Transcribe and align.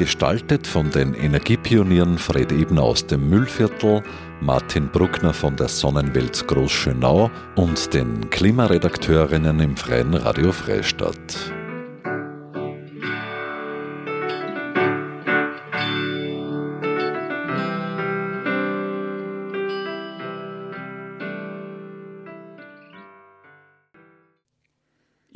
Gestaltet 0.00 0.66
von 0.66 0.90
den 0.90 1.12
Energiepionieren 1.12 2.16
Fred 2.16 2.52
Ebner 2.52 2.84
aus 2.84 3.06
dem 3.06 3.28
Müllviertel, 3.28 4.02
Martin 4.40 4.88
Bruckner 4.88 5.34
von 5.34 5.56
der 5.56 5.68
Sonnenwelt 5.68 6.48
Großschönau 6.48 7.30
und 7.56 7.92
den 7.92 8.30
Klimaredakteurinnen 8.30 9.60
im 9.60 9.76
Freien 9.76 10.14
Radio 10.14 10.52
Freistadt. 10.52 11.52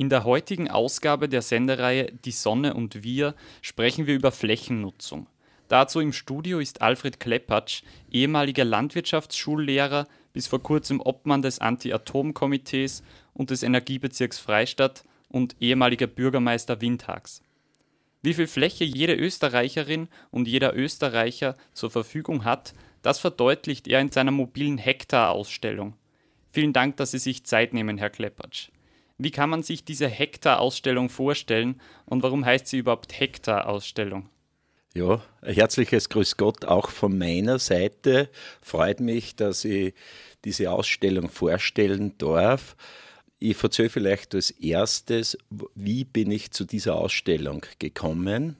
In 0.05 0.09
der 0.09 0.23
heutigen 0.23 0.69
Ausgabe 0.69 1.27
der 1.27 1.41
Sendereihe 1.41 2.11
Die 2.25 2.31
Sonne 2.31 2.75
und 2.75 3.03
wir 3.03 3.33
sprechen 3.63 4.05
wir 4.05 4.13
über 4.13 4.31
Flächennutzung. 4.31 5.25
Dazu 5.67 5.99
im 5.99 6.13
Studio 6.13 6.59
ist 6.59 6.83
Alfred 6.83 7.19
Kleppatsch, 7.19 7.81
ehemaliger 8.11 8.65
Landwirtschaftsschullehrer, 8.65 10.07
bis 10.31 10.45
vor 10.45 10.61
kurzem 10.61 11.01
Obmann 11.01 11.41
des 11.41 11.57
Anti-Atom-Komitees 11.57 13.01
und 13.33 13.49
des 13.49 13.63
Energiebezirks 13.63 14.37
Freistadt 14.37 15.05
und 15.27 15.55
ehemaliger 15.59 16.05
Bürgermeister 16.05 16.81
Windhags. 16.81 17.41
Wie 18.21 18.35
viel 18.35 18.45
Fläche 18.45 18.83
jede 18.83 19.15
Österreicherin 19.15 20.07
und 20.29 20.47
jeder 20.47 20.75
Österreicher 20.75 21.57
zur 21.73 21.89
Verfügung 21.89 22.45
hat, 22.45 22.75
das 23.01 23.17
verdeutlicht 23.17 23.87
er 23.87 24.01
in 24.01 24.11
seiner 24.11 24.29
mobilen 24.29 24.77
Hektar-Ausstellung. 24.77 25.95
Vielen 26.51 26.73
Dank, 26.73 26.97
dass 26.97 27.09
Sie 27.09 27.17
sich 27.17 27.43
Zeit 27.43 27.73
nehmen, 27.73 27.97
Herr 27.97 28.11
Kleppatsch. 28.11 28.69
Wie 29.17 29.31
kann 29.31 29.49
man 29.49 29.63
sich 29.63 29.85
diese 29.85 30.07
Hektar-Ausstellung 30.07 31.09
vorstellen 31.09 31.79
und 32.05 32.21
warum 32.23 32.45
heißt 32.45 32.67
sie 32.67 32.79
überhaupt 32.79 33.17
Hektar-Ausstellung? 33.17 34.29
Ja, 34.93 35.21
herzliches 35.41 36.09
Grüß 36.09 36.37
Gott 36.37 36.65
auch 36.65 36.89
von 36.89 37.17
meiner 37.17 37.59
Seite. 37.59 38.29
Freut 38.61 38.99
mich, 38.99 39.35
dass 39.35 39.65
ich 39.65 39.93
diese 40.45 40.71
Ausstellung 40.71 41.29
vorstellen 41.29 42.17
darf. 42.17 42.75
Ich 43.39 43.61
erzähle 43.61 43.89
vielleicht 43.89 44.35
als 44.35 44.51
erstes, 44.51 45.37
wie 45.75 46.05
bin 46.05 46.31
ich 46.31 46.51
zu 46.51 46.63
dieser 46.63 46.95
Ausstellung 46.95 47.65
gekommen. 47.79 48.55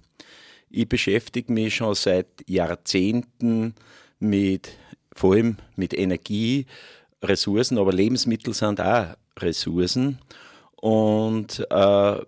Ich 0.69 0.89
beschäftige 0.89 1.53
mich 1.53 1.75
schon 1.75 1.95
seit 1.95 2.27
Jahrzehnten 2.47 3.75
mit, 4.19 4.71
vor 5.13 5.35
allem 5.35 5.57
mit 5.77 5.93
Energie, 5.93 6.65
Ressourcen, 7.23 7.77
aber 7.77 7.93
Lebensmittel 7.93 8.53
sind 8.53 8.81
auch 8.81 9.15
Ressourcen. 9.39 10.19
Und 10.85 11.65
äh, 11.71 12.19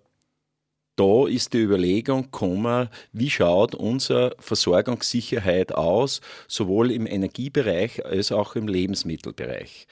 da 0.95 1.27
ist 1.27 1.53
die 1.53 1.59
Überlegung 1.59 2.23
gekommen, 2.23 2.89
wie 3.13 3.29
schaut 3.29 3.75
unsere 3.75 4.35
Versorgungssicherheit 4.39 5.75
aus, 5.75 6.21
sowohl 6.47 6.89
im 6.89 7.05
Energiebereich 7.05 8.03
als 8.03 8.31
auch 8.31 8.55
im 8.55 8.67
Lebensmittelbereich. 8.67 9.85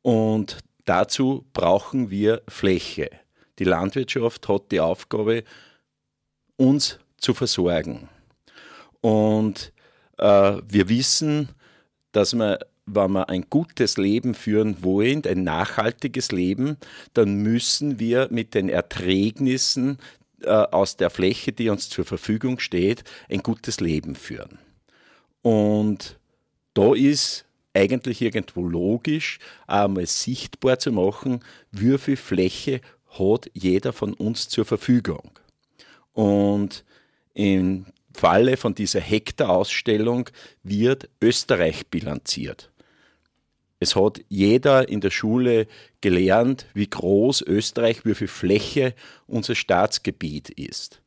Und 0.00 0.60
dazu 0.86 1.44
brauchen 1.52 2.08
wir 2.08 2.40
Fläche. 2.48 3.10
Die 3.58 3.64
Landwirtschaft 3.64 4.48
hat 4.48 4.72
die 4.72 4.80
Aufgabe, 4.80 5.44
uns 6.56 6.98
zu 7.18 7.34
versorgen. 7.34 8.08
Und 9.02 9.74
äh, 10.16 10.56
wir 10.66 10.88
wissen, 10.88 11.50
dass 12.12 12.32
man 12.32 12.56
wenn 12.94 13.12
wir 13.12 13.28
ein 13.28 13.46
gutes 13.50 13.96
Leben 13.96 14.34
führen 14.34 14.82
wollen, 14.82 15.24
ein 15.26 15.44
nachhaltiges 15.44 16.32
Leben, 16.32 16.76
dann 17.14 17.36
müssen 17.36 17.98
wir 17.98 18.28
mit 18.30 18.54
den 18.54 18.68
Erträgnissen 18.68 19.98
äh, 20.42 20.48
aus 20.48 20.96
der 20.96 21.10
Fläche, 21.10 21.52
die 21.52 21.68
uns 21.68 21.88
zur 21.88 22.04
Verfügung 22.04 22.58
steht, 22.58 23.04
ein 23.28 23.42
gutes 23.42 23.80
Leben 23.80 24.14
führen. 24.14 24.58
Und 25.42 26.18
da 26.74 26.94
ist 26.94 27.44
eigentlich 27.74 28.20
irgendwo 28.22 28.66
logisch, 28.66 29.38
einmal 29.66 30.06
sichtbar 30.06 30.78
zu 30.78 30.92
machen, 30.92 31.40
wie 31.70 31.98
viel 31.98 32.16
Fläche 32.16 32.80
hat 33.18 33.50
jeder 33.54 33.92
von 33.92 34.14
uns 34.14 34.48
zur 34.48 34.64
Verfügung. 34.64 35.30
Und 36.12 36.84
im 37.34 37.86
Falle 38.12 38.56
von 38.56 38.74
dieser 38.74 39.00
Hektar-Ausstellung 39.00 40.28
wird 40.62 41.08
Österreich 41.22 41.86
bilanziert. 41.86 42.69
Es 43.80 43.96
hat 43.96 44.20
jeder 44.28 44.88
in 44.90 45.00
der 45.00 45.10
Schule 45.10 45.66
gelernt, 46.02 46.66
wie 46.74 46.88
groß 46.88 47.40
Österreich, 47.42 48.04
wie 48.04 48.14
viel 48.14 48.28
Fläche 48.28 48.94
unser 49.26 49.54
Staatsgebiet 49.54 50.50
ist. 50.50 51.00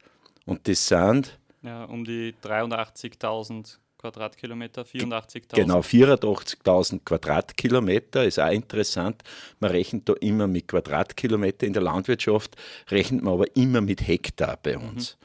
Und 0.45 0.67
das 0.67 0.87
sind. 0.87 1.39
Ja, 1.61 1.85
um 1.85 2.03
die 2.03 2.33
83.000 2.43 3.77
Quadratkilometer, 3.99 4.81
84.000. 4.81 5.55
Genau, 5.55 5.79
84.000 5.79 7.05
Quadratkilometer 7.05 8.25
ist 8.25 8.39
auch 8.39 8.51
interessant. 8.51 9.21
Man 9.59 9.71
rechnet 9.71 10.09
da 10.09 10.13
immer 10.19 10.47
mit 10.47 10.67
Quadratkilometer. 10.67 11.65
In 11.67 11.73
der 11.73 11.83
Landwirtschaft 11.83 12.57
rechnet 12.89 13.23
man 13.23 13.35
aber 13.35 13.55
immer 13.55 13.79
mit 13.79 14.05
Hektar 14.05 14.57
bei 14.61 14.77
uns. 14.77 15.17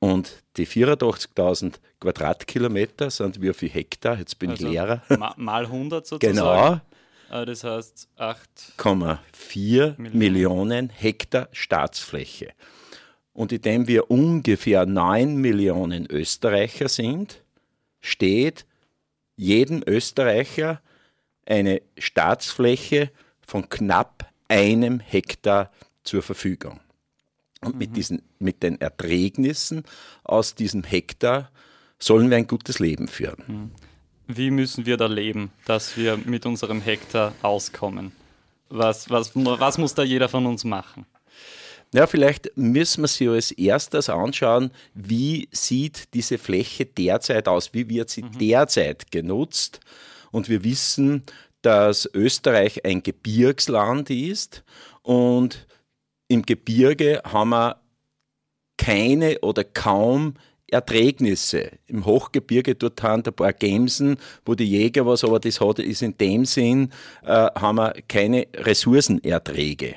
Mhm. 0.00 0.10
Und 0.10 0.42
die 0.56 0.66
84.000 0.66 1.80
Quadratkilometer 2.06 3.10
sind 3.10 3.42
wie 3.42 3.52
viel 3.52 3.68
Hektar? 3.68 4.18
Jetzt 4.18 4.38
bin 4.38 4.50
also 4.50 4.64
ich 4.64 4.72
Lehrer. 4.72 5.02
Mal 5.36 5.64
100 5.64 6.06
sozusagen. 6.06 6.36
Genau. 6.36 6.80
Äh, 7.30 7.46
das 7.46 7.64
heißt 7.64 8.08
8,4 8.16 9.94
Millionen. 9.96 10.18
Millionen 10.18 10.88
Hektar 10.90 11.48
Staatsfläche. 11.50 12.52
Und 13.32 13.52
indem 13.52 13.88
wir 13.88 14.10
ungefähr 14.10 14.86
9 14.86 15.34
Millionen 15.36 16.06
Österreicher 16.08 16.88
sind, 16.88 17.42
steht 18.00 18.66
jedem 19.34 19.82
Österreicher 19.84 20.80
eine 21.44 21.82
Staatsfläche 21.98 23.10
von 23.44 23.68
knapp 23.68 24.30
einem 24.48 25.00
Hektar 25.00 25.72
zur 26.04 26.22
Verfügung. 26.22 26.78
Und 27.62 27.74
mhm. 27.74 27.78
mit, 27.78 27.96
diesen, 27.96 28.22
mit 28.38 28.62
den 28.62 28.80
Erträgnissen 28.80 29.82
aus 30.22 30.54
diesem 30.54 30.84
Hektar 30.84 31.50
sollen 31.98 32.30
wir 32.30 32.36
ein 32.36 32.46
gutes 32.46 32.78
Leben 32.78 33.08
führen. 33.08 33.42
Mhm. 33.46 33.70
Wie 34.28 34.50
müssen 34.50 34.86
wir 34.86 34.96
da 34.96 35.06
leben, 35.06 35.52
dass 35.66 35.96
wir 35.96 36.16
mit 36.16 36.46
unserem 36.46 36.80
Hektar 36.80 37.32
auskommen? 37.42 38.12
Was, 38.68 39.08
was, 39.08 39.30
was 39.34 39.78
muss 39.78 39.94
da 39.94 40.02
jeder 40.02 40.28
von 40.28 40.46
uns 40.46 40.64
machen? 40.64 41.06
Ja, 41.94 42.08
vielleicht 42.08 42.50
müssen 42.56 43.04
wir 43.04 43.08
sie 43.08 43.28
als 43.28 43.52
erstes 43.52 44.08
anschauen, 44.08 44.72
wie 44.94 45.48
sieht 45.52 46.12
diese 46.14 46.36
Fläche 46.36 46.84
derzeit 46.84 47.46
aus, 47.46 47.72
wie 47.72 47.88
wird 47.88 48.10
sie 48.10 48.24
mhm. 48.24 48.38
derzeit 48.38 49.12
genutzt. 49.12 49.80
Und 50.32 50.48
wir 50.48 50.64
wissen, 50.64 51.22
dass 51.62 52.08
Österreich 52.12 52.84
ein 52.84 53.02
Gebirgsland 53.02 54.10
ist 54.10 54.64
und 55.02 55.66
im 56.28 56.42
Gebirge 56.42 57.22
haben 57.24 57.50
wir 57.50 57.80
keine 58.76 59.38
oder 59.40 59.64
kaum 59.64 60.34
Erträgnisse. 60.68 61.70
Im 61.86 62.04
Hochgebirge 62.04 62.74
dort 62.74 63.02
haben 63.02 63.22
ein 63.24 63.32
paar 63.32 63.52
Gemsen, 63.52 64.18
wo 64.44 64.54
die 64.54 64.68
Jäger 64.68 65.06
was, 65.06 65.24
aber 65.24 65.38
das 65.38 65.60
hat, 65.60 65.78
ist 65.78 66.02
in 66.02 66.18
dem 66.18 66.44
Sinn, 66.44 66.90
äh, 67.24 67.28
haben 67.28 67.76
wir 67.76 67.94
keine 68.08 68.46
Ressourcenerträge. 68.54 69.96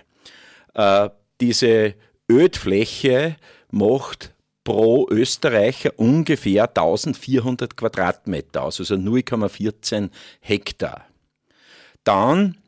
Äh, 0.73 1.09
diese 1.41 1.95
Ödfläche 2.29 3.35
macht 3.71 4.33
pro 4.63 5.07
Österreicher 5.09 5.93
ungefähr 5.97 6.65
1400 6.65 7.75
Quadratmeter 7.75 8.63
aus, 8.63 8.79
also 8.79 8.95
0,14 8.95 10.09
Hektar. 10.41 11.05
Dann 12.03 12.59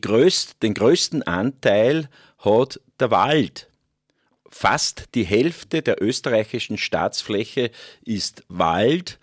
größt, 0.00 0.62
den 0.62 0.74
größten 0.74 1.22
Anteil 1.24 2.08
hat 2.38 2.80
der 2.98 3.10
Wald. 3.10 3.69
Fast 4.50 5.08
die 5.14 5.24
Hälfte 5.24 5.82
der 5.82 6.02
österreichischen 6.02 6.76
Staatsfläche 6.76 7.70
ist 8.04 8.44
Wald. 8.48 9.18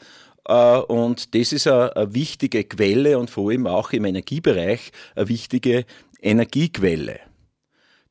Äh, 0.48 0.78
und 0.78 1.36
das 1.36 1.52
ist 1.52 1.68
eine, 1.68 2.14
wichtige 2.14 2.64
Quelle 2.64 3.20
und 3.20 3.30
vor 3.30 3.52
allem 3.52 3.68
auch 3.68 3.92
im 3.92 4.06
Energiebereich 4.06 4.92
eine 5.16 5.30
wichtige 5.30 5.86
Energiequelle. 6.22 7.20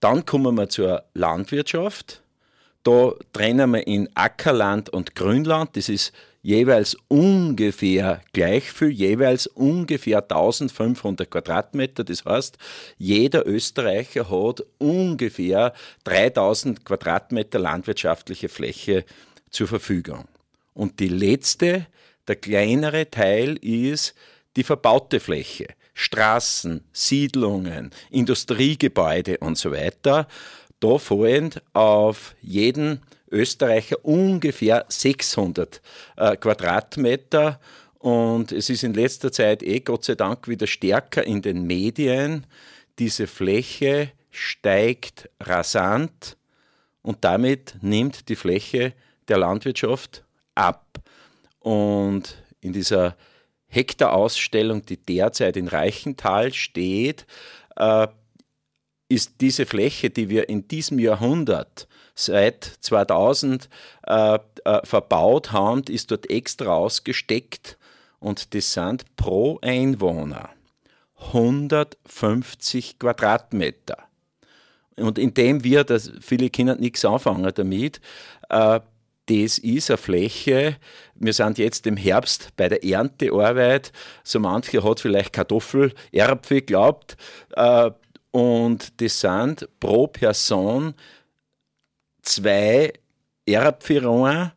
Dann 0.00 0.26
kommen 0.26 0.54
wir 0.56 0.68
zur 0.68 1.04
Landwirtschaft. 1.14 2.22
Da 2.86 3.14
trennen 3.32 3.72
wir 3.72 3.84
in 3.84 4.08
Ackerland 4.14 4.90
und 4.90 5.16
Grünland. 5.16 5.76
Das 5.76 5.88
ist 5.88 6.12
jeweils 6.40 6.96
ungefähr 7.08 8.20
gleich 8.32 8.70
viel, 8.70 8.90
jeweils 8.90 9.48
ungefähr 9.48 10.18
1500 10.18 11.28
Quadratmeter. 11.28 12.04
Das 12.04 12.24
heißt, 12.24 12.58
jeder 12.96 13.44
Österreicher 13.44 14.30
hat 14.30 14.64
ungefähr 14.78 15.72
3000 16.04 16.84
Quadratmeter 16.84 17.58
landwirtschaftliche 17.58 18.48
Fläche 18.48 19.04
zur 19.50 19.66
Verfügung. 19.66 20.26
Und 20.72 21.00
die 21.00 21.08
letzte, 21.08 21.88
der 22.28 22.36
kleinere 22.36 23.10
Teil 23.10 23.56
ist 23.56 24.14
die 24.54 24.62
verbaute 24.62 25.18
Fläche. 25.18 25.66
Straßen, 25.94 26.84
Siedlungen, 26.92 27.90
Industriegebäude 28.10 29.38
und 29.38 29.58
so 29.58 29.72
weiter. 29.72 30.28
Da 30.80 30.98
fallen 30.98 31.50
auf 31.72 32.34
jeden 32.40 33.00
Österreicher 33.30 34.04
ungefähr 34.04 34.84
600 34.88 35.80
äh, 36.16 36.36
Quadratmeter. 36.36 37.60
Und 37.98 38.52
es 38.52 38.70
ist 38.70 38.84
in 38.84 38.94
letzter 38.94 39.32
Zeit 39.32 39.62
eh 39.62 39.80
Gott 39.80 40.04
sei 40.04 40.14
Dank 40.14 40.48
wieder 40.48 40.66
stärker 40.66 41.24
in 41.24 41.42
den 41.42 41.66
Medien. 41.66 42.46
Diese 42.98 43.26
Fläche 43.26 44.12
steigt 44.30 45.28
rasant 45.40 46.36
und 47.02 47.24
damit 47.24 47.76
nimmt 47.80 48.28
die 48.28 48.36
Fläche 48.36 48.92
der 49.28 49.38
Landwirtschaft 49.38 50.24
ab. 50.54 51.00
Und 51.60 52.36
in 52.60 52.72
dieser 52.72 53.16
Hektarausstellung, 53.68 54.84
die 54.86 54.98
derzeit 54.98 55.56
in 55.56 55.68
Reichenthal 55.68 56.52
steht, 56.52 57.26
äh, 57.76 58.06
ist 59.08 59.40
diese 59.40 59.66
Fläche, 59.66 60.10
die 60.10 60.28
wir 60.28 60.48
in 60.48 60.66
diesem 60.68 60.98
Jahrhundert 60.98 61.86
seit 62.14 62.64
2000 62.80 63.68
äh, 64.06 64.38
äh, 64.64 64.80
verbaut 64.84 65.52
haben, 65.52 65.82
ist 65.88 66.10
dort 66.10 66.28
extra 66.30 66.74
ausgesteckt 66.74 67.78
und 68.18 68.54
das 68.54 68.72
sind 68.72 69.04
pro 69.16 69.58
Einwohner 69.62 70.50
150 71.18 72.98
Quadratmeter. 72.98 73.98
Und 74.96 75.18
indem 75.18 75.62
wir, 75.62 75.84
das, 75.84 76.10
viele 76.20 76.50
Kinder 76.50 76.76
nichts 76.76 77.04
anfangen 77.04 77.50
damit, 77.54 78.00
äh, 78.48 78.80
das 79.28 79.58
ist 79.58 79.90
eine 79.90 79.96
Fläche, 79.96 80.76
wir 81.16 81.32
sind 81.32 81.58
jetzt 81.58 81.86
im 81.86 81.96
Herbst 81.96 82.50
bei 82.56 82.68
der 82.68 82.84
Erntearbeit, 82.84 83.92
so 84.22 84.38
mancher 84.38 84.84
hat 84.84 85.00
vielleicht 85.00 85.32
Kartoffel, 85.32 85.92
Erbfe 86.12 86.56
geglaubt, 86.56 87.16
äh, 87.56 87.90
und 88.30 89.00
das 89.00 89.20
sind 89.20 89.68
pro 89.80 90.06
Person 90.06 90.94
zwei 92.22 92.92
Erbpfironen 93.46 94.52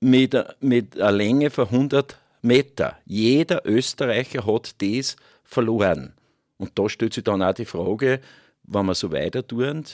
mit, 0.00 0.36
mit 0.60 1.00
einer 1.00 1.12
Länge 1.12 1.50
von 1.50 1.66
100 1.66 2.18
Meter. 2.42 2.98
Jeder 3.06 3.66
Österreicher 3.66 4.46
hat 4.46 4.80
das 4.80 5.16
verloren. 5.42 6.14
Und 6.58 6.78
da 6.78 6.88
stellt 6.88 7.14
sich 7.14 7.24
dann 7.24 7.42
auch 7.42 7.54
die 7.54 7.64
Frage, 7.64 8.20
wenn 8.64 8.86
wir 8.86 8.94
so 8.94 9.12
weiter 9.12 9.46
tun, 9.46 9.84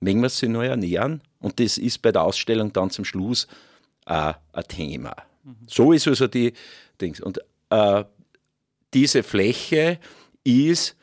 mögen 0.00 0.20
wir 0.20 0.28
sie 0.28 0.48
noch 0.48 0.62
ernähren? 0.62 1.22
Und 1.40 1.60
das 1.60 1.78
ist 1.78 2.02
bei 2.02 2.12
der 2.12 2.22
Ausstellung 2.22 2.72
dann 2.72 2.90
zum 2.90 3.04
Schluss 3.04 3.46
auch 4.04 4.34
ein 4.52 4.64
Thema. 4.68 5.14
Mhm. 5.44 5.56
So 5.66 5.92
ist 5.92 6.08
also 6.08 6.26
die 6.26 6.52
Dings. 7.00 7.20
Und 7.20 7.40
äh, 7.70 8.04
diese 8.94 9.22
Fläche 9.22 9.98
ist 10.44 10.96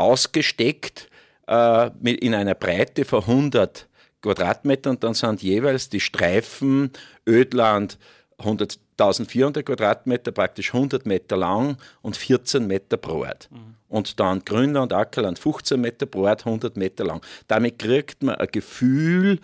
ausgesteckt 0.00 1.08
äh, 1.46 1.90
in 2.04 2.34
einer 2.34 2.54
Breite 2.54 3.04
von 3.04 3.20
100 3.20 3.88
Quadratmetern 4.22 4.96
und 4.96 5.04
dann 5.04 5.14
sind 5.14 5.42
jeweils 5.42 5.88
die 5.88 6.00
Streifen 6.00 6.90
Ödland 7.26 7.98
1400 8.38 9.64
Quadratmeter, 9.64 10.32
praktisch 10.32 10.74
100 10.74 11.06
Meter 11.06 11.36
lang 11.36 11.76
und 12.02 12.16
14 12.16 12.66
Meter 12.66 12.96
breit. 12.96 13.48
Mhm. 13.50 13.74
Und 13.88 14.20
dann 14.20 14.44
Grünland, 14.44 14.92
Ackerland 14.92 15.38
15 15.38 15.80
Meter 15.80 16.06
breit, 16.06 16.46
100 16.46 16.76
Meter 16.76 17.04
lang. 17.04 17.22
Damit 17.48 17.78
kriegt 17.78 18.22
man 18.22 18.36
ein 18.36 18.48
Gefühl 18.50 19.40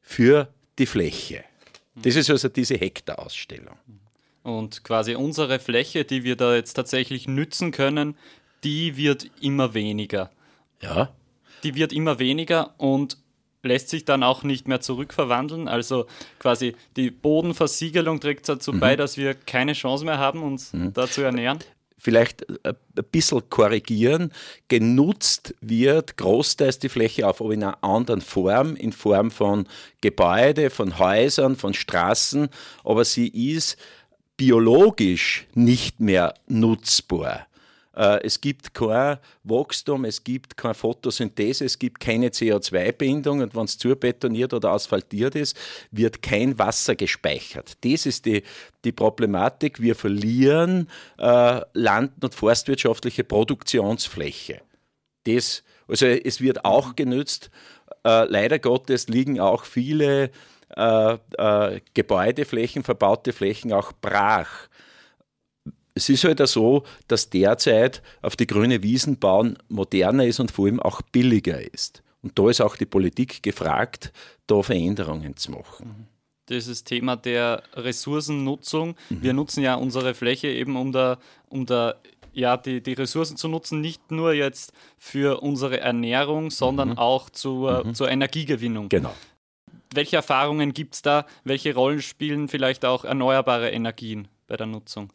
für 0.00 0.48
die 0.78 0.86
Fläche. 0.86 1.44
Mhm. 1.94 2.02
Das 2.02 2.16
ist 2.16 2.30
also 2.30 2.48
diese 2.48 2.74
Hektarausstellung. 2.74 3.76
Und 4.42 4.82
quasi 4.82 5.14
unsere 5.14 5.60
Fläche, 5.60 6.04
die 6.04 6.24
wir 6.24 6.36
da 6.36 6.54
jetzt 6.54 6.74
tatsächlich 6.74 7.28
nützen 7.28 7.70
können, 7.70 8.16
die 8.64 8.96
wird 8.96 9.30
immer 9.40 9.74
weniger. 9.74 10.30
Ja. 10.80 11.10
Die 11.62 11.74
wird 11.74 11.92
immer 11.92 12.18
weniger 12.18 12.74
und 12.78 13.16
lässt 13.62 13.88
sich 13.88 14.04
dann 14.04 14.22
auch 14.22 14.42
nicht 14.42 14.66
mehr 14.68 14.80
zurückverwandeln. 14.80 15.68
Also 15.68 16.06
quasi 16.38 16.74
die 16.96 17.10
Bodenversiegelung 17.10 18.20
trägt 18.20 18.48
dazu 18.48 18.72
mhm. 18.72 18.80
bei, 18.80 18.96
dass 18.96 19.16
wir 19.16 19.34
keine 19.34 19.72
Chance 19.72 20.04
mehr 20.04 20.18
haben, 20.18 20.42
uns 20.42 20.72
mhm. 20.72 20.92
da 20.92 21.08
zu 21.08 21.22
ernähren. 21.22 21.60
Vielleicht 21.96 22.44
ein 22.66 22.74
bisschen 23.12 23.48
korrigieren. 23.48 24.32
Genutzt 24.66 25.54
wird 25.60 26.16
großteils 26.16 26.80
die 26.80 26.88
Fläche 26.88 27.28
auf, 27.28 27.40
aber 27.40 27.52
in 27.52 27.62
einer 27.62 27.84
anderen 27.84 28.20
Form, 28.20 28.74
in 28.74 28.92
Form 28.92 29.30
von 29.30 29.68
Gebäude, 30.00 30.70
von 30.70 30.98
Häusern, 30.98 31.54
von 31.54 31.74
Straßen, 31.74 32.48
aber 32.82 33.04
sie 33.04 33.28
ist 33.28 33.76
biologisch 34.36 35.46
nicht 35.54 36.00
mehr 36.00 36.34
nutzbar. 36.48 37.46
Äh, 37.94 38.20
es 38.24 38.40
gibt 38.40 38.74
kein 38.74 39.18
Wachstum, 39.44 40.04
es 40.04 40.24
gibt 40.24 40.56
keine 40.56 40.74
Photosynthese, 40.74 41.64
es 41.64 41.78
gibt 41.78 42.00
keine 42.00 42.28
CO2-Bindung 42.28 43.40
und 43.40 43.54
wenn 43.54 43.64
es 43.64 43.78
zubetoniert 43.78 44.54
oder 44.54 44.70
asphaltiert 44.70 45.34
ist, 45.34 45.56
wird 45.90 46.22
kein 46.22 46.58
Wasser 46.58 46.94
gespeichert. 46.94 47.76
Das 47.84 48.06
ist 48.06 48.26
die, 48.26 48.42
die 48.84 48.92
Problematik. 48.92 49.80
Wir 49.80 49.94
verlieren 49.94 50.88
äh, 51.18 51.60
land- 51.74 52.24
und 52.24 52.34
forstwirtschaftliche 52.34 53.24
Produktionsfläche. 53.24 54.62
Das, 55.24 55.62
also 55.86 56.06
es 56.06 56.40
wird 56.40 56.64
auch 56.64 56.96
genützt. 56.96 57.50
Äh, 58.04 58.24
leider 58.24 58.58
Gottes 58.58 59.08
liegen 59.08 59.38
auch 59.38 59.64
viele 59.64 60.30
äh, 60.76 61.18
äh, 61.36 61.80
Gebäudeflächen, 61.94 62.82
verbaute 62.82 63.32
Flächen 63.32 63.72
auch 63.72 63.92
brach 64.00 64.68
es 65.94 66.08
ist 66.08 66.24
halt 66.24 66.46
so, 66.48 66.84
dass 67.08 67.30
derzeit 67.30 68.02
auf 68.22 68.36
die 68.36 68.46
grüne 68.46 68.82
Wiesen 68.82 69.18
bauen 69.18 69.58
moderner 69.68 70.26
ist 70.26 70.40
und 70.40 70.50
vor 70.50 70.66
allem 70.66 70.80
auch 70.80 71.02
billiger 71.02 71.60
ist. 71.72 72.02
Und 72.22 72.38
da 72.38 72.48
ist 72.48 72.60
auch 72.60 72.76
die 72.76 72.86
Politik 72.86 73.42
gefragt, 73.42 74.12
da 74.46 74.62
Veränderungen 74.62 75.36
zu 75.36 75.52
machen. 75.52 76.08
Dieses 76.48 76.84
Thema 76.84 77.16
der 77.16 77.62
Ressourcennutzung. 77.74 78.96
Mhm. 79.10 79.22
Wir 79.22 79.32
nutzen 79.32 79.62
ja 79.62 79.74
unsere 79.74 80.14
Fläche 80.14 80.48
eben, 80.48 80.76
um 80.76 80.92
da, 80.92 81.18
um 81.48 81.66
da 81.66 81.94
ja, 82.32 82.56
die, 82.56 82.82
die 82.82 82.94
Ressourcen 82.94 83.36
zu 83.36 83.48
nutzen, 83.48 83.80
nicht 83.80 84.10
nur 84.10 84.32
jetzt 84.32 84.72
für 84.98 85.42
unsere 85.42 85.80
Ernährung, 85.80 86.50
sondern 86.50 86.90
mhm. 86.90 86.98
auch 86.98 87.30
zur, 87.30 87.84
mhm. 87.84 87.94
zur 87.94 88.10
Energiegewinnung. 88.10 88.88
Genau. 88.88 89.14
Welche 89.94 90.16
Erfahrungen 90.16 90.72
gibt 90.72 90.94
es 90.94 91.02
da? 91.02 91.26
Welche 91.44 91.74
Rollen 91.74 92.00
spielen 92.00 92.48
vielleicht 92.48 92.84
auch 92.84 93.04
erneuerbare 93.04 93.70
Energien 93.70 94.28
bei 94.46 94.56
der 94.56 94.66
Nutzung? 94.66 95.10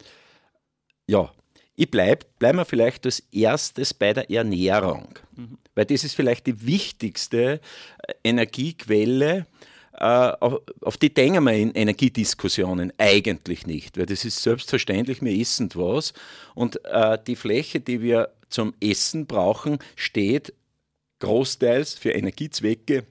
Ja, 1.08 1.32
ich 1.74 1.90
bleibe 1.90 2.26
bleib 2.38 2.56
mir 2.56 2.64
vielleicht 2.64 3.06
als 3.06 3.20
erstes 3.32 3.94
bei 3.94 4.12
der 4.12 4.30
Ernährung, 4.30 5.18
mhm. 5.34 5.58
weil 5.74 5.86
das 5.86 6.04
ist 6.04 6.14
vielleicht 6.14 6.46
die 6.46 6.66
wichtigste 6.66 7.60
äh, 8.06 8.12
Energiequelle, 8.24 9.46
äh, 9.94 10.04
auf, 10.04 10.60
auf, 10.82 10.96
die 10.96 11.12
denken 11.12 11.42
wir 11.44 11.54
in 11.54 11.72
Energiediskussionen 11.72 12.92
eigentlich 12.98 13.66
nicht, 13.66 13.96
weil 13.98 14.06
das 14.06 14.24
ist 14.24 14.42
selbstverständlich, 14.42 15.22
wir 15.22 15.32
essen 15.32 15.70
was. 15.74 16.12
Und 16.54 16.84
äh, 16.84 17.18
die 17.26 17.36
Fläche, 17.36 17.80
die 17.80 18.00
wir 18.00 18.30
zum 18.48 18.74
Essen 18.80 19.26
brauchen, 19.26 19.78
steht 19.96 20.54
großteils 21.20 21.94
für 21.94 22.12
Energiezwecke 22.12 23.04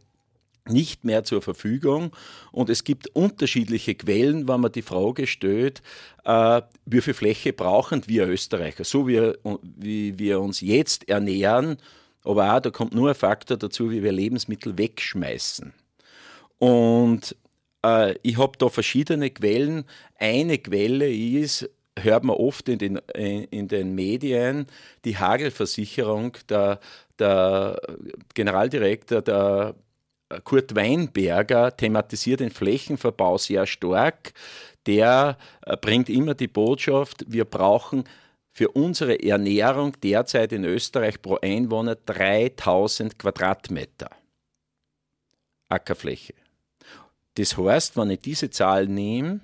nicht 0.69 1.03
mehr 1.03 1.23
zur 1.23 1.41
Verfügung. 1.41 2.11
Und 2.51 2.69
es 2.69 2.83
gibt 2.83 3.07
unterschiedliche 3.15 3.95
Quellen, 3.95 4.47
wenn 4.47 4.61
man 4.61 4.71
die 4.71 4.81
Frage 4.81 5.27
stellt, 5.27 5.81
äh, 6.23 6.61
wie 6.85 7.01
viel 7.01 7.13
Fläche 7.13 7.53
brauchen 7.53 8.07
wir 8.07 8.27
Österreicher, 8.27 8.83
so 8.83 9.07
wie, 9.07 9.33
wie 9.43 10.19
wir 10.19 10.39
uns 10.39 10.61
jetzt 10.61 11.09
ernähren. 11.09 11.77
Aber 12.23 12.55
auch, 12.55 12.59
da 12.59 12.69
kommt 12.69 12.93
nur 12.93 13.09
ein 13.09 13.15
Faktor 13.15 13.57
dazu, 13.57 13.91
wie 13.91 14.03
wir 14.03 14.11
Lebensmittel 14.11 14.77
wegschmeißen. 14.77 15.73
Und 16.59 17.35
äh, 17.85 18.15
ich 18.21 18.37
habe 18.37 18.57
da 18.57 18.69
verschiedene 18.69 19.29
Quellen. 19.29 19.85
Eine 20.19 20.57
Quelle 20.57 21.09
ist, 21.09 21.69
hört 21.97 22.23
man 22.23 22.35
oft 22.35 22.69
in 22.69 22.79
den, 22.79 22.97
in 23.15 23.67
den 23.67 23.95
Medien, 23.95 24.67
die 25.05 25.17
Hagelversicherung, 25.17 26.37
der, 26.49 26.79
der 27.19 27.79
Generaldirektor 28.33 29.21
der 29.21 29.75
Kurt 30.43 30.75
Weinberger 30.75 31.75
thematisiert 31.75 32.41
den 32.41 32.51
Flächenverbau 32.51 33.37
sehr 33.37 33.65
stark. 33.65 34.33
Der 34.85 35.37
äh, 35.65 35.77
bringt 35.77 36.09
immer 36.09 36.33
die 36.33 36.47
Botschaft, 36.47 37.25
wir 37.27 37.45
brauchen 37.45 38.03
für 38.51 38.69
unsere 38.69 39.21
Ernährung 39.21 39.93
derzeit 40.01 40.51
in 40.51 40.63
Österreich 40.63 41.21
pro 41.21 41.37
Einwohner 41.41 41.95
3000 41.95 43.19
Quadratmeter 43.19 44.09
Ackerfläche. 45.69 46.33
Das 47.35 47.57
heißt, 47.57 47.97
wenn 47.97 48.09
ich 48.09 48.21
diese 48.21 48.49
Zahl 48.49 48.87
nehme, 48.87 49.41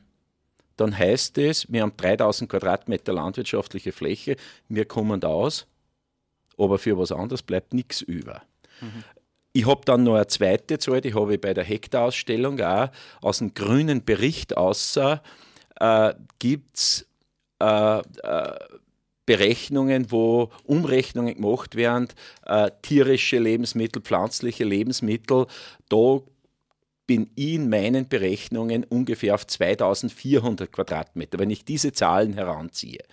dann 0.77 0.97
heißt 0.97 1.37
es, 1.37 1.71
wir 1.71 1.83
haben 1.83 1.95
3000 1.95 2.49
Quadratmeter 2.49 3.13
landwirtschaftliche 3.13 3.91
Fläche, 3.91 4.35
wir 4.67 4.85
kommen 4.85 5.19
da 5.19 5.27
aus, 5.27 5.67
aber 6.57 6.79
für 6.79 6.97
was 6.97 7.11
anderes 7.11 7.43
bleibt 7.43 7.73
nichts 7.73 8.01
über. 8.01 8.41
Mhm. 8.81 9.03
Ich 9.55 9.67
habe 9.67 9.81
dann 9.85 10.03
noch 10.03 10.15
eine 10.15 10.25
zweite 10.27 10.79
Zahl, 10.79 11.01
die 11.01 11.13
habe 11.13 11.35
ich 11.35 11.41
bei 11.41 11.53
der 11.53 11.63
Hektarausstellung 11.63 12.59
auch 12.59 12.89
aus 13.21 13.37
dem 13.37 13.53
grünen 13.53 14.03
Bericht 14.03 14.57
außer 14.57 15.21
äh, 15.79 16.13
gibt 16.39 16.75
es 16.75 17.07
äh, 17.61 17.99
äh, 17.99 18.59
Berechnungen, 19.25 20.11
wo 20.11 20.49
Umrechnungen 20.65 21.35
gemacht 21.35 21.75
werden, 21.75 22.07
äh, 22.45 22.71
tierische 22.81 23.37
Lebensmittel, 23.37 24.01
pflanzliche 24.01 24.65
Lebensmittel. 24.65 25.45
Da 25.87 26.19
bin 27.05 27.29
ich 27.35 27.53
in 27.53 27.69
meinen 27.69 28.07
Berechnungen 28.07 28.83
ungefähr 28.83 29.35
auf 29.35 29.45
2400 29.45 30.71
Quadratmeter, 30.71 31.39
wenn 31.39 31.51
ich 31.51 31.63
diese 31.63 31.93
Zahlen 31.93 32.33
heranziehe. 32.33 33.03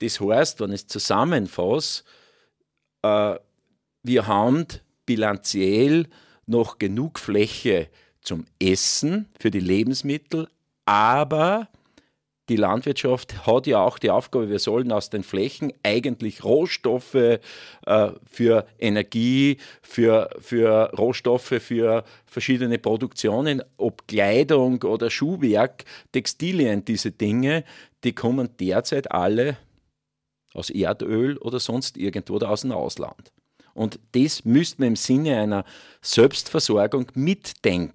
Das 0.00 0.20
heißt, 0.20 0.60
wenn 0.60 0.72
ich 0.72 0.82
es 0.82 0.86
zusammenfasse, 0.86 2.04
äh, 3.02 3.36
wir 4.02 4.26
haben 4.26 4.66
bilanziell 5.06 6.06
noch 6.46 6.78
genug 6.78 7.18
Fläche 7.18 7.88
zum 8.20 8.44
Essen 8.60 9.28
für 9.38 9.50
die 9.50 9.60
Lebensmittel, 9.60 10.48
aber 10.84 11.68
die 12.50 12.56
Landwirtschaft 12.56 13.46
hat 13.46 13.68
ja 13.68 13.80
auch 13.80 14.00
die 14.00 14.10
Aufgabe, 14.10 14.50
wir 14.50 14.58
sollen 14.58 14.90
aus 14.90 15.08
den 15.08 15.22
Flächen 15.22 15.72
eigentlich 15.84 16.42
Rohstoffe 16.42 17.14
äh, 17.14 17.38
für 18.28 18.66
Energie, 18.76 19.58
für, 19.82 20.30
für 20.40 20.90
Rohstoffe 20.98 21.62
für 21.62 22.02
verschiedene 22.26 22.78
Produktionen, 22.78 23.62
ob 23.76 24.08
Kleidung 24.08 24.82
oder 24.82 25.10
Schuhwerk, 25.10 25.84
Textilien, 26.10 26.84
diese 26.84 27.12
Dinge, 27.12 27.62
die 28.02 28.14
kommen 28.14 28.48
derzeit 28.58 29.12
alle 29.12 29.56
aus 30.52 30.70
Erdöl 30.70 31.36
oder 31.38 31.60
sonst 31.60 31.96
irgendwo 31.96 32.34
oder 32.34 32.50
aus 32.50 32.62
dem 32.62 32.72
Ausland. 32.72 33.30
Und 33.80 33.98
das 34.12 34.44
müsste 34.44 34.82
man 34.82 34.88
im 34.88 34.96
Sinne 34.96 35.40
einer 35.40 35.64
Selbstversorgung 36.02 37.06
mitdenken 37.14 37.94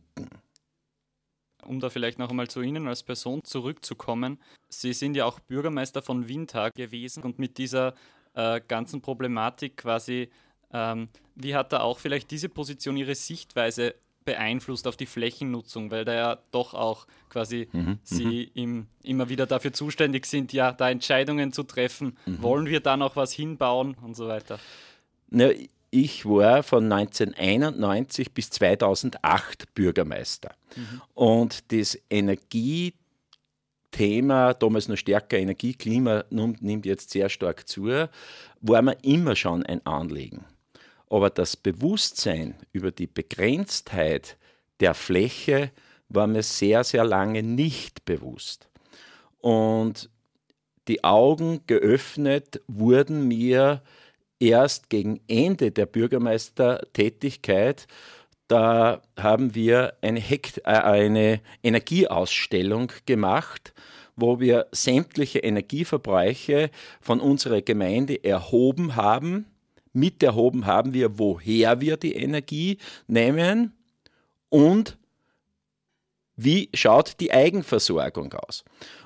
um 1.64 1.80
da 1.80 1.90
vielleicht 1.90 2.20
noch 2.20 2.30
einmal 2.30 2.48
zu 2.48 2.62
Ihnen 2.62 2.88
als 2.88 3.02
Person 3.02 3.44
zurückzukommen. 3.44 4.40
Sie 4.70 4.94
sind 4.94 5.16
ja 5.16 5.26
auch 5.26 5.40
Bürgermeister 5.40 6.04
von 6.04 6.30
Windhag 6.30 6.76
gewesen 6.76 7.24
und 7.24 7.40
mit 7.40 7.58
dieser 7.58 7.96
äh, 8.36 8.62
ganzen 8.68 9.02
Problematik 9.02 9.78
quasi, 9.78 10.30
ähm, 10.72 11.08
wie 11.34 11.56
hat 11.56 11.74
da 11.74 11.80
auch 11.80 11.98
vielleicht 11.98 12.30
diese 12.30 12.50
Position 12.50 12.98
Ihre 12.98 13.16
Sichtweise 13.16 13.96
beeinflusst 14.26 14.88
auf 14.88 14.96
die 14.96 15.08
Flächennutzung, 15.08 15.90
weil 15.90 16.06
da 16.06 16.14
ja 16.14 16.38
doch 16.52 16.76
auch 16.76 17.08
quasi 17.30 17.68
mhm, 17.72 17.80
mhm. 17.80 18.00
Sie 18.04 18.44
im, 18.54 18.86
immer 19.02 19.30
wieder 19.30 19.48
dafür 19.48 19.74
zuständig 19.74 20.28
sind, 20.28 20.54
ja, 20.54 20.72
da 20.72 20.92
Entscheidungen 20.92 21.52
zu 21.52 21.64
treffen. 21.64 22.16
Mhm. 22.28 22.44
Wollen 22.44 22.66
wir 22.68 22.80
da 22.80 22.96
noch 22.96 23.16
was 23.16 23.34
hinbauen 23.34 23.96
und 24.04 24.16
so 24.16 24.28
weiter? 24.28 24.60
Na, 25.30 25.50
ich 25.96 26.26
war 26.26 26.62
von 26.62 26.92
1991 26.92 28.34
bis 28.34 28.50
2008 28.50 29.74
Bürgermeister. 29.74 30.54
Mhm. 30.76 31.02
Und 31.14 31.72
das 31.72 31.98
Energiethema, 32.10 32.94
damals 34.54 34.90
noch 34.90 34.98
stärker 34.98 35.38
Energie, 35.38 35.74
Klima 35.74 36.26
nimmt 36.30 36.86
jetzt 36.86 37.12
sehr 37.12 37.30
stark 37.30 37.68
zu, 37.68 38.10
war 38.62 38.82
mir 38.82 38.98
immer 39.04 39.38
schon 39.38 39.66
ein 39.66 39.86
Anliegen. 39.86 40.44
Aber 41.10 41.30
das 41.30 41.56
Bewusstsein 41.56 42.56
über 42.74 42.92
die 42.92 43.08
Begrenztheit 43.08 44.38
der 44.82 44.96
Fläche 44.96 45.72
war 46.10 46.28
mir 46.28 46.44
sehr, 46.44 46.84
sehr 46.84 47.06
lange 47.06 47.42
nicht 47.42 48.04
bewusst. 48.04 48.68
Und 49.40 50.10
die 50.90 51.06
Augen 51.06 51.62
geöffnet 51.68 52.62
wurden 52.68 53.30
mir 53.30 53.82
erst 54.40 54.90
gegen 54.90 55.20
Ende 55.28 55.72
der 55.72 55.86
Bürgermeistertätigkeit, 55.86 57.88
da 58.48 59.02
haben 59.18 59.56
wir 59.56 59.96
eine, 60.02 60.20
Hekt 60.20 60.60
äh, 60.60 60.72
eine 60.72 61.42
Energieausstellung 61.64 62.92
gemacht, 63.06 63.74
wo 64.16 64.40
wir 64.40 64.68
sämtliche 64.72 65.40
Energieverbräuche 65.40 66.70
von 67.02 67.20
unserer 67.20 67.62
Gemeinde 67.62 68.24
erhoben 68.24 68.96
haben. 68.96 69.48
Mit 69.94 70.22
erhoben 70.24 70.66
haben 70.66 70.94
wir, 70.94 71.18
woher 71.18 71.82
wir 71.82 71.98
die 71.98 72.16
Energie 72.16 72.78
nehmen 73.08 73.74
und 74.50 74.98
wie 76.36 76.70
schaut 76.74 77.20
die 77.20 77.32
Eigenversorgung 77.32 78.34
aus. 78.34 78.64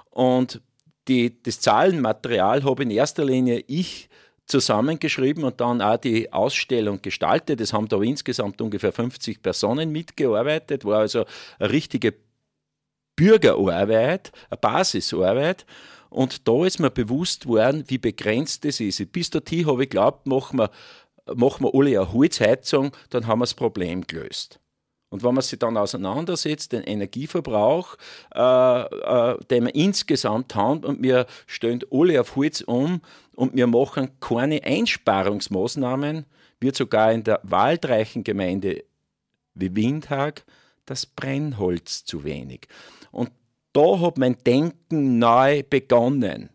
Und 0.10 0.62
die, 1.08 1.42
das 1.42 1.60
Zahlenmaterial 1.60 2.64
habe 2.64 2.84
in 2.84 2.92
erster 2.92 3.24
Linie 3.24 3.64
ich 3.68 4.10
zusammengeschrieben 4.50 5.44
und 5.44 5.62
dann 5.62 5.82
auch 5.82 5.98
die 5.98 6.34
Ausstellung 6.34 7.02
gestaltet. 7.02 7.62
Es 7.62 7.72
haben 7.72 7.88
da 7.88 8.02
insgesamt 8.02 8.62
ungefähr 8.62 8.92
50 8.92 9.42
Personen 9.42 9.92
mitgearbeitet, 9.92 10.84
war 10.86 11.00
also 11.00 11.26
eine 11.60 11.72
richtige 11.72 12.16
Bürgerarbeit, 13.16 14.32
eine 14.50 14.58
Basisarbeit. 14.58 15.66
Und 16.10 16.48
da 16.48 16.66
ist 16.66 16.80
mir 16.80 16.90
bewusst 16.90 17.46
worden, 17.46 17.84
wie 17.88 18.00
begrenzt 18.00 18.66
das 18.66 18.80
ist. 18.80 19.12
Bis 19.12 19.30
dahin 19.30 19.68
habe 19.68 19.84
ich 19.84 19.90
geglaubt, 19.90 20.26
machen 20.26 20.58
wir, 20.58 20.72
machen 21.36 21.66
wir 21.66 21.76
alle 21.76 22.02
eine 22.02 22.12
Holzheizung, 22.12 22.92
dann 23.12 23.28
haben 23.28 23.40
wir 23.40 23.44
das 23.44 23.54
Problem 23.54 24.08
gelöst. 24.08 24.60
Und 25.10 25.24
wenn 25.24 25.34
man 25.34 25.42
sich 25.42 25.58
dann 25.58 25.76
auseinandersetzt, 25.76 26.72
den 26.72 26.84
Energieverbrauch, 26.84 27.96
äh, 28.34 28.82
äh, 28.82 29.38
den 29.50 29.66
wir 29.66 29.76
insgesamt 29.76 30.54
haben, 30.56 30.84
und 30.84 31.02
wir 31.02 31.26
stellen 31.48 31.82
alle 31.92 32.22
auf 32.22 32.36
Holz 32.36 32.62
um 32.62 33.02
und 33.36 33.56
wir 33.56 33.68
machen 33.68 34.12
keine 34.20 34.64
Einsparungsmaßnahmen, 34.64 36.26
wird 36.60 36.76
sogar 36.76 37.12
in 37.12 37.24
der 37.24 37.40
waldreichen 37.44 38.24
Gemeinde 38.24 38.84
wie 39.56 39.76
Windhag 39.76 40.44
das 40.86 41.06
Brennholz 41.06 42.06
zu 42.06 42.24
wenig. 42.24 42.68
Und 43.12 43.32
da 43.74 44.00
hat 44.00 44.18
mein 44.18 44.38
Denken 44.46 45.20
neu 45.20 45.64
begonnen. 45.64 46.50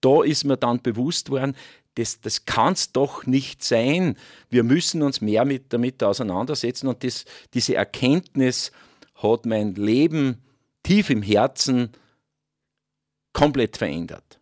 Da 0.00 0.22
ist 0.22 0.44
mir 0.44 0.56
dann 0.56 0.80
bewusst 0.80 1.30
worden, 1.30 1.54
das, 1.94 2.20
das 2.20 2.44
kann 2.44 2.72
es 2.74 2.92
doch 2.92 3.26
nicht 3.26 3.64
sein. 3.64 4.16
Wir 4.48 4.62
müssen 4.62 5.02
uns 5.02 5.20
mehr 5.20 5.44
mit, 5.44 5.72
damit 5.72 6.02
auseinandersetzen 6.02 6.86
und 6.88 7.04
das, 7.04 7.24
diese 7.54 7.74
Erkenntnis 7.74 8.72
hat 9.16 9.46
mein 9.46 9.74
Leben 9.74 10.38
tief 10.82 11.10
im 11.10 11.22
Herzen 11.22 11.90
komplett 13.32 13.76
verändert. 13.76 14.40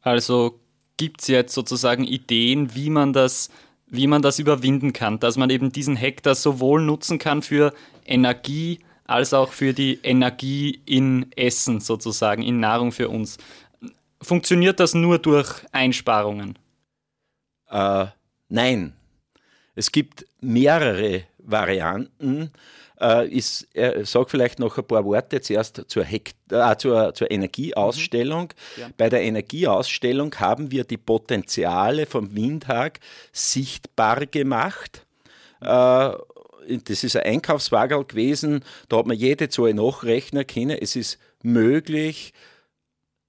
Also 0.00 0.60
gibt 0.96 1.22
es 1.22 1.28
jetzt 1.28 1.54
sozusagen 1.54 2.04
Ideen, 2.04 2.74
wie 2.74 2.90
man 2.90 3.12
das 3.12 3.50
wie 3.86 4.06
man 4.06 4.22
das 4.22 4.38
überwinden 4.38 4.92
kann, 4.92 5.20
dass 5.20 5.36
man 5.36 5.50
eben 5.50 5.70
diesen 5.70 5.96
Hektar 5.96 6.34
sowohl 6.34 6.82
nutzen 6.82 7.18
kann 7.18 7.42
für 7.42 7.72
Energie 8.04 8.80
als 9.04 9.34
auch 9.34 9.52
für 9.52 9.74
die 9.74 10.00
Energie 10.02 10.80
in 10.86 11.30
Essen 11.36 11.80
sozusagen, 11.80 12.42
in 12.42 12.58
Nahrung 12.60 12.90
für 12.90 13.08
uns. 13.08 13.36
Funktioniert 14.24 14.80
das 14.80 14.94
nur 14.94 15.18
durch 15.18 15.48
Einsparungen? 15.72 16.58
Äh, 17.68 18.06
nein. 18.48 18.94
Es 19.74 19.92
gibt 19.92 20.24
mehrere 20.40 21.24
Varianten. 21.38 22.50
Äh, 23.00 23.26
ich 23.26 23.66
äh, 23.74 24.04
sage 24.04 24.30
vielleicht 24.30 24.58
noch 24.58 24.78
ein 24.78 24.86
paar 24.86 25.04
Worte 25.04 25.40
zuerst 25.40 25.84
zur, 25.88 26.04
Hekt 26.04 26.36
äh, 26.50 26.76
zur, 26.76 27.12
zur 27.14 27.30
Energieausstellung. 27.30 28.52
Mhm. 28.76 28.80
Ja. 28.80 28.88
Bei 28.96 29.08
der 29.08 29.22
Energieausstellung 29.22 30.34
haben 30.36 30.70
wir 30.70 30.84
die 30.84 30.96
Potenziale 30.96 32.06
vom 32.06 32.34
Windhag 32.34 33.00
sichtbar 33.32 34.26
gemacht. 34.26 35.04
Äh, 35.60 36.12
das 36.66 37.04
ist 37.04 37.16
ein 37.16 37.24
Einkaufswagen 37.24 38.06
gewesen, 38.06 38.64
da 38.88 38.98
hat 38.98 39.06
man 39.06 39.16
jede 39.16 39.50
Zahl 39.50 39.74
nachrechnen 39.74 40.46
können. 40.46 40.78
Es 40.80 40.96
ist 40.96 41.18
möglich, 41.42 42.32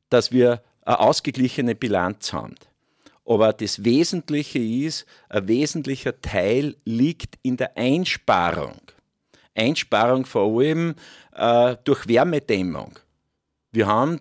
dass 0.10 0.32
wir 0.32 0.62
eine 0.86 1.00
ausgeglichene 1.00 1.76
Bilanz 1.76 2.32
haben. 2.32 2.56
Aber 3.26 3.54
das 3.54 3.84
Wesentliche 3.84 4.60
ist, 4.60 5.06
ein 5.30 5.48
wesentlicher 5.48 6.22
Teil 6.22 6.76
liegt 6.86 7.40
in 7.42 7.58
der 7.58 7.76
Einsparung. 7.76 8.80
Einsparung 9.56 10.26
vor 10.26 10.60
allem 10.60 10.96
äh, 11.34 11.76
durch 11.84 12.08
Wärmedämmung. 12.08 13.00
Wir 13.72 13.88
haben 13.88 14.20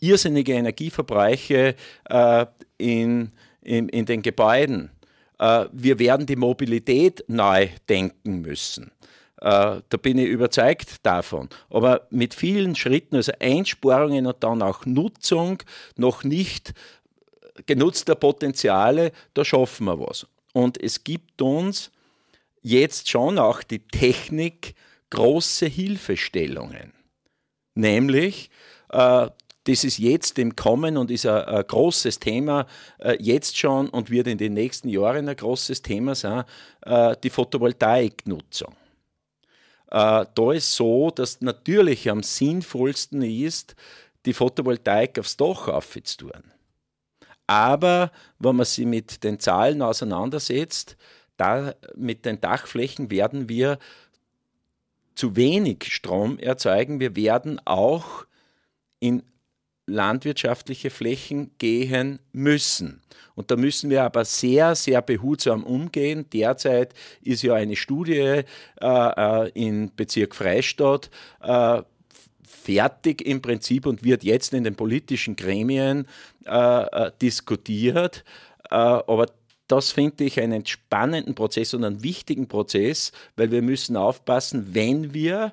irrsinnige 0.00 0.54
Energieverbräuche 0.54 1.76
äh, 2.08 2.46
in, 2.78 3.30
in, 3.62 3.88
in 3.88 4.06
den 4.06 4.22
Gebäuden. 4.22 4.90
Äh, 5.38 5.66
wir 5.72 5.98
werden 5.98 6.26
die 6.26 6.36
Mobilität 6.36 7.24
neu 7.28 7.68
denken 7.88 8.40
müssen. 8.40 8.90
Äh, 9.40 9.80
da 9.88 9.96
bin 10.00 10.18
ich 10.18 10.28
überzeugt 10.28 10.96
davon. 11.02 11.48
Aber 11.70 12.06
mit 12.10 12.34
vielen 12.34 12.76
Schritten, 12.76 13.16
also 13.16 13.32
Einsparungen 13.40 14.26
und 14.26 14.36
dann 14.40 14.62
auch 14.62 14.84
Nutzung 14.84 15.62
noch 15.96 16.24
nicht 16.24 16.74
genutzter 17.66 18.14
Potenziale, 18.14 19.12
da 19.34 19.44
schaffen 19.44 19.86
wir 19.86 19.98
was. 19.98 20.26
Und 20.52 20.82
es 20.82 21.04
gibt 21.04 21.40
uns 21.40 21.90
jetzt 22.62 23.08
schon 23.08 23.38
auch 23.38 23.62
die 23.62 23.80
Technik, 23.80 24.74
große 25.08 25.66
Hilfestellungen. 25.66 26.92
Nämlich, 27.74 28.50
äh, 28.90 29.28
das 29.64 29.84
ist 29.84 29.98
jetzt 29.98 30.38
im 30.38 30.54
Kommen 30.54 30.96
und 30.96 31.10
ist 31.10 31.26
ein, 31.26 31.66
großes 31.66 32.18
Thema 32.18 32.66
äh, 32.98 33.16
jetzt 33.20 33.56
schon 33.56 33.88
und 33.88 34.10
wird 34.10 34.26
in 34.26 34.38
den 34.38 34.54
nächsten 34.54 34.88
Jahren 34.88 35.28
ein 35.28 35.36
großes 35.36 35.82
Thema 35.82 36.14
sein, 36.14 36.44
die 37.22 37.30
Photovoltaiknutzung. 37.30 38.74
Äh, 39.90 40.26
da 40.34 40.52
ist 40.52 40.74
so, 40.74 41.10
dass 41.10 41.40
natürlich 41.40 42.08
am 42.10 42.22
sinnvollsten 42.22 43.22
ist, 43.22 43.74
die 44.26 44.32
Photovoltaik 44.32 45.18
aufs 45.18 45.36
Dach 45.36 45.68
aufzutun. 45.68 46.52
Aber 47.46 48.12
wenn 48.38 48.56
man 48.56 48.66
sich 48.66 48.86
mit 48.86 49.24
den 49.24 49.40
Zahlen 49.40 49.82
auseinandersetzt, 49.82 50.96
da 51.36 51.74
mit 51.96 52.24
den 52.24 52.40
Dachflächen 52.40 53.10
werden 53.10 53.48
wir 53.48 53.78
zu 55.14 55.36
wenig 55.36 55.92
Strom 55.92 56.38
erzeugen. 56.38 57.00
Wir 57.00 57.16
werden 57.16 57.60
auch 57.66 58.26
in 59.00 59.22
landwirtschaftliche 59.90 60.90
Flächen 60.90 61.50
gehen 61.58 62.20
müssen. 62.32 63.02
Und 63.34 63.50
da 63.50 63.56
müssen 63.56 63.90
wir 63.90 64.02
aber 64.02 64.24
sehr, 64.24 64.74
sehr 64.74 65.00
behutsam 65.02 65.64
umgehen. 65.64 66.26
Derzeit 66.32 66.94
ist 67.22 67.42
ja 67.42 67.54
eine 67.54 67.76
Studie 67.76 68.12
äh, 68.18 68.44
äh 68.80 69.50
im 69.54 69.90
Bezirk 69.94 70.34
Freistadt 70.34 71.10
äh, 71.40 71.82
fertig 72.44 73.22
im 73.22 73.40
Prinzip 73.40 73.86
und 73.86 74.04
wird 74.04 74.24
jetzt 74.24 74.52
in 74.52 74.64
den 74.64 74.74
politischen 74.74 75.36
Gremien 75.36 76.06
äh, 76.44 76.82
äh 76.82 77.10
diskutiert. 77.22 78.24
Äh, 78.70 78.74
aber 78.74 79.26
das 79.68 79.92
finde 79.92 80.24
ich 80.24 80.40
einen 80.40 80.66
spannenden 80.66 81.34
Prozess 81.34 81.74
und 81.74 81.84
einen 81.84 82.02
wichtigen 82.02 82.48
Prozess, 82.48 83.12
weil 83.36 83.50
wir 83.50 83.62
müssen 83.62 83.96
aufpassen, 83.96 84.74
wenn 84.74 85.14
wir 85.14 85.52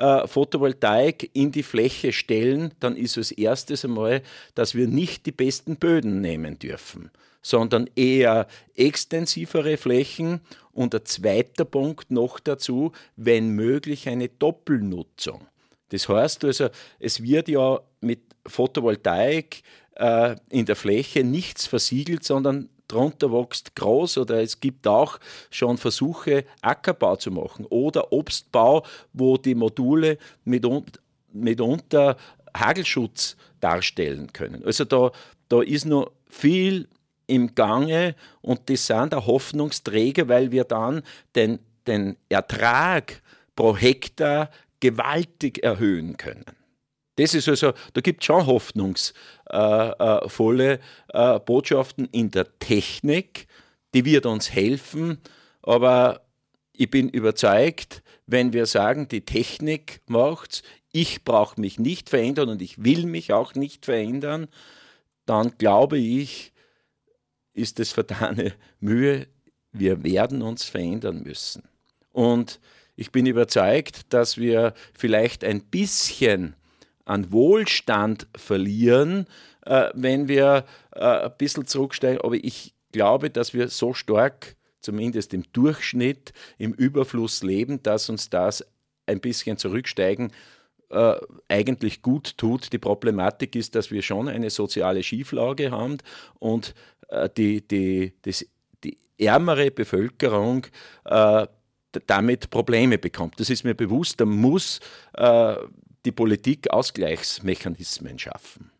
äh, 0.00 0.26
Photovoltaik 0.26 1.30
in 1.34 1.52
die 1.52 1.62
Fläche 1.62 2.12
stellen, 2.12 2.72
dann 2.80 2.96
ist 2.96 3.16
es 3.16 3.30
erstes 3.30 3.84
einmal, 3.84 4.22
dass 4.54 4.74
wir 4.74 4.88
nicht 4.88 5.26
die 5.26 5.32
besten 5.32 5.76
Böden 5.76 6.20
nehmen 6.20 6.58
dürfen, 6.58 7.10
sondern 7.42 7.88
eher 7.96 8.46
extensivere 8.74 9.76
Flächen 9.76 10.40
und 10.72 10.94
ein 10.94 11.04
zweiter 11.04 11.64
Punkt 11.64 12.10
noch 12.10 12.40
dazu, 12.40 12.92
wenn 13.16 13.50
möglich 13.50 14.08
eine 14.08 14.28
Doppelnutzung. 14.28 15.46
Das 15.90 16.08
heißt 16.08 16.44
also, 16.44 16.68
es 16.98 17.22
wird 17.22 17.48
ja 17.48 17.80
mit 18.00 18.20
Photovoltaik 18.46 19.62
äh, 19.96 20.36
in 20.48 20.64
der 20.64 20.76
Fläche 20.76 21.24
nichts 21.24 21.66
versiegelt, 21.66 22.24
sondern 22.24 22.70
drunter 22.90 23.32
wächst 23.32 23.74
groß 23.76 24.18
oder 24.18 24.42
es 24.42 24.60
gibt 24.60 24.86
auch 24.86 25.18
schon 25.50 25.78
Versuche, 25.78 26.44
Ackerbau 26.60 27.16
zu 27.16 27.30
machen 27.30 27.66
oder 27.66 28.12
Obstbau, 28.12 28.84
wo 29.12 29.36
die 29.36 29.54
Module 29.54 30.18
mitunter 30.44 32.16
Hagelschutz 32.56 33.36
darstellen 33.60 34.32
können. 34.32 34.64
Also 34.64 34.84
da, 34.84 35.12
da 35.48 35.62
ist 35.62 35.84
noch 35.84 36.10
viel 36.28 36.88
im 37.26 37.54
Gange 37.54 38.16
und 38.40 38.68
das 38.68 38.86
sind 38.86 39.14
auch 39.14 39.26
Hoffnungsträger, 39.26 40.28
weil 40.28 40.50
wir 40.50 40.64
dann 40.64 41.02
den, 41.34 41.60
den 41.86 42.16
Ertrag 42.28 43.22
pro 43.54 43.76
Hektar 43.76 44.50
gewaltig 44.80 45.62
erhöhen 45.62 46.16
können. 46.16 46.59
Das 47.20 47.34
ist 47.34 47.48
also, 47.50 47.74
da 47.92 48.00
gibt 48.00 48.22
es 48.22 48.26
schon 48.26 48.46
hoffnungsvolle 48.46 50.80
äh, 51.12 51.12
äh, 51.12 51.38
Botschaften 51.40 52.08
in 52.12 52.30
der 52.30 52.58
Technik, 52.58 53.46
die 53.92 54.06
wird 54.06 54.24
uns 54.24 54.50
helfen, 54.50 55.18
aber 55.60 56.22
ich 56.72 56.90
bin 56.90 57.10
überzeugt, 57.10 58.02
wenn 58.26 58.54
wir 58.54 58.64
sagen, 58.64 59.06
die 59.08 59.26
Technik 59.26 60.00
macht's, 60.06 60.62
ich 60.92 61.22
brauche 61.22 61.60
mich 61.60 61.78
nicht 61.78 62.08
verändern 62.08 62.48
und 62.48 62.62
ich 62.62 62.82
will 62.82 63.04
mich 63.04 63.34
auch 63.34 63.54
nicht 63.54 63.84
verändern, 63.84 64.48
dann 65.26 65.58
glaube 65.58 65.98
ich, 65.98 66.54
ist 67.52 67.80
es 67.80 67.92
vertane 67.92 68.54
Mühe, 68.80 69.26
wir 69.72 70.04
werden 70.04 70.40
uns 70.40 70.64
verändern 70.64 71.22
müssen. 71.22 71.64
Und 72.12 72.60
ich 72.96 73.12
bin 73.12 73.26
überzeugt, 73.26 74.14
dass 74.14 74.38
wir 74.38 74.72
vielleicht 74.94 75.44
ein 75.44 75.60
bisschen 75.60 76.56
an 77.10 77.32
Wohlstand 77.32 78.28
verlieren, 78.36 79.26
äh, 79.66 79.90
wenn 79.94 80.28
wir 80.28 80.64
äh, 80.94 81.00
ein 81.00 81.32
bisschen 81.36 81.66
zurücksteigen. 81.66 82.20
Aber 82.22 82.36
ich 82.36 82.72
glaube, 82.92 83.30
dass 83.30 83.52
wir 83.52 83.68
so 83.68 83.94
stark, 83.94 84.56
zumindest 84.80 85.34
im 85.34 85.42
Durchschnitt, 85.52 86.32
im 86.56 86.72
Überfluss 86.72 87.42
leben, 87.42 87.82
dass 87.82 88.08
uns 88.08 88.30
das 88.30 88.64
ein 89.06 89.20
bisschen 89.20 89.58
zurücksteigen 89.58 90.32
äh, 90.90 91.16
eigentlich 91.48 92.00
gut 92.00 92.38
tut. 92.38 92.72
Die 92.72 92.78
Problematik 92.78 93.56
ist, 93.56 93.74
dass 93.74 93.90
wir 93.90 94.02
schon 94.02 94.28
eine 94.28 94.50
soziale 94.50 95.02
Schieflage 95.02 95.72
haben 95.72 95.98
und 96.38 96.74
äh, 97.08 97.28
die, 97.36 97.66
die, 97.66 98.12
das, 98.22 98.46
die 98.84 98.96
ärmere 99.18 99.72
Bevölkerung 99.72 100.66
äh, 101.04 101.46
damit 102.06 102.50
Probleme 102.50 102.98
bekommt. 102.98 103.40
Das 103.40 103.50
ist 103.50 103.64
mir 103.64 103.74
bewusst. 103.74 104.20
Da 104.20 104.24
muss 104.24 104.78
äh, 105.14 105.56
die 106.04 106.12
Politik 106.12 106.70
Ausgleichsmechanismen 106.70 108.18
schaffen. 108.18 108.70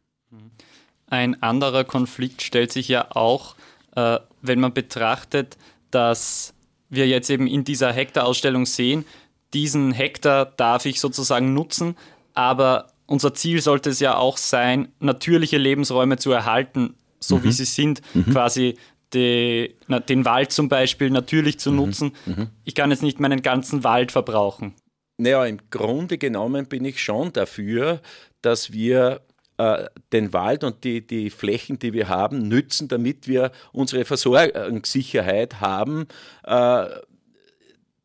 Ein 1.06 1.42
anderer 1.42 1.85
Konflikt 1.85 2.42
stellt 2.42 2.72
sich 2.72 2.88
ja 2.88 3.11
auch, 3.11 3.56
äh, 3.96 4.18
wenn 4.42 4.61
man 4.61 4.72
betrachtet, 4.72 5.56
dass 5.90 6.54
wir 6.88 7.06
jetzt 7.06 7.30
eben 7.30 7.46
in 7.46 7.64
dieser 7.64 7.92
Hektar-Ausstellung 7.92 8.66
sehen, 8.66 9.04
diesen 9.52 9.92
Hektar 9.92 10.46
darf 10.46 10.87
ich 10.87 11.00
sozusagen 11.00 11.52
nutzen, 11.52 11.96
aber 12.35 12.92
unser 13.06 13.35
Ziel 13.35 13.61
sollte 13.61 13.90
es 13.90 13.98
ja 13.98 14.16
auch 14.16 14.37
sein, 14.37 14.88
natürliche 15.00 15.59
Lebensräume 15.59 16.16
zu 16.16 16.30
erhalten, 16.30 16.94
so 17.18 17.38
mhm. 17.38 17.44
wie 17.44 17.52
sie 17.52 17.64
sind, 17.64 18.00
mhm. 18.14 18.33
quasi 18.33 18.76
die, 19.12 19.74
na, 19.88 19.98
den 19.98 20.24
Wald 20.24 20.52
zum 20.52 20.68
Beispiel 20.68 21.11
natürlich 21.11 21.59
zu 21.59 21.72
mhm. 21.72 21.76
nutzen. 21.76 22.12
Mhm. 22.26 22.50
Ich 22.64 22.76
kann 22.76 22.92
jetzt 22.92 23.02
nicht 23.02 23.18
meinen 23.18 23.42
ganzen 23.42 23.83
Wald 23.83 24.12
verbrauchen. 24.12 24.74
Naja, 25.20 25.44
im 25.44 25.59
Grunde 25.70 26.16
genommen 26.16 26.66
bin 26.66 26.85
ich 26.85 27.02
schon 27.02 27.33
dafür, 27.33 28.00
dass 28.40 28.72
wir 28.72 29.20
äh, 29.59 29.85
den 30.12 30.33
Wald 30.33 30.64
und 30.64 30.83
die, 30.83 31.06
die 31.06 31.28
Flächen, 31.28 31.78
die 31.78 31.92
wir 31.92 32.09
haben, 32.09 32.48
nützen, 32.48 32.88
damit 32.88 33.28
wir 33.28 33.52
unsere 33.72 34.06
Versorgungssicherheit 34.06 35.61
haben. 35.61 36.06
Äh, 36.44 36.87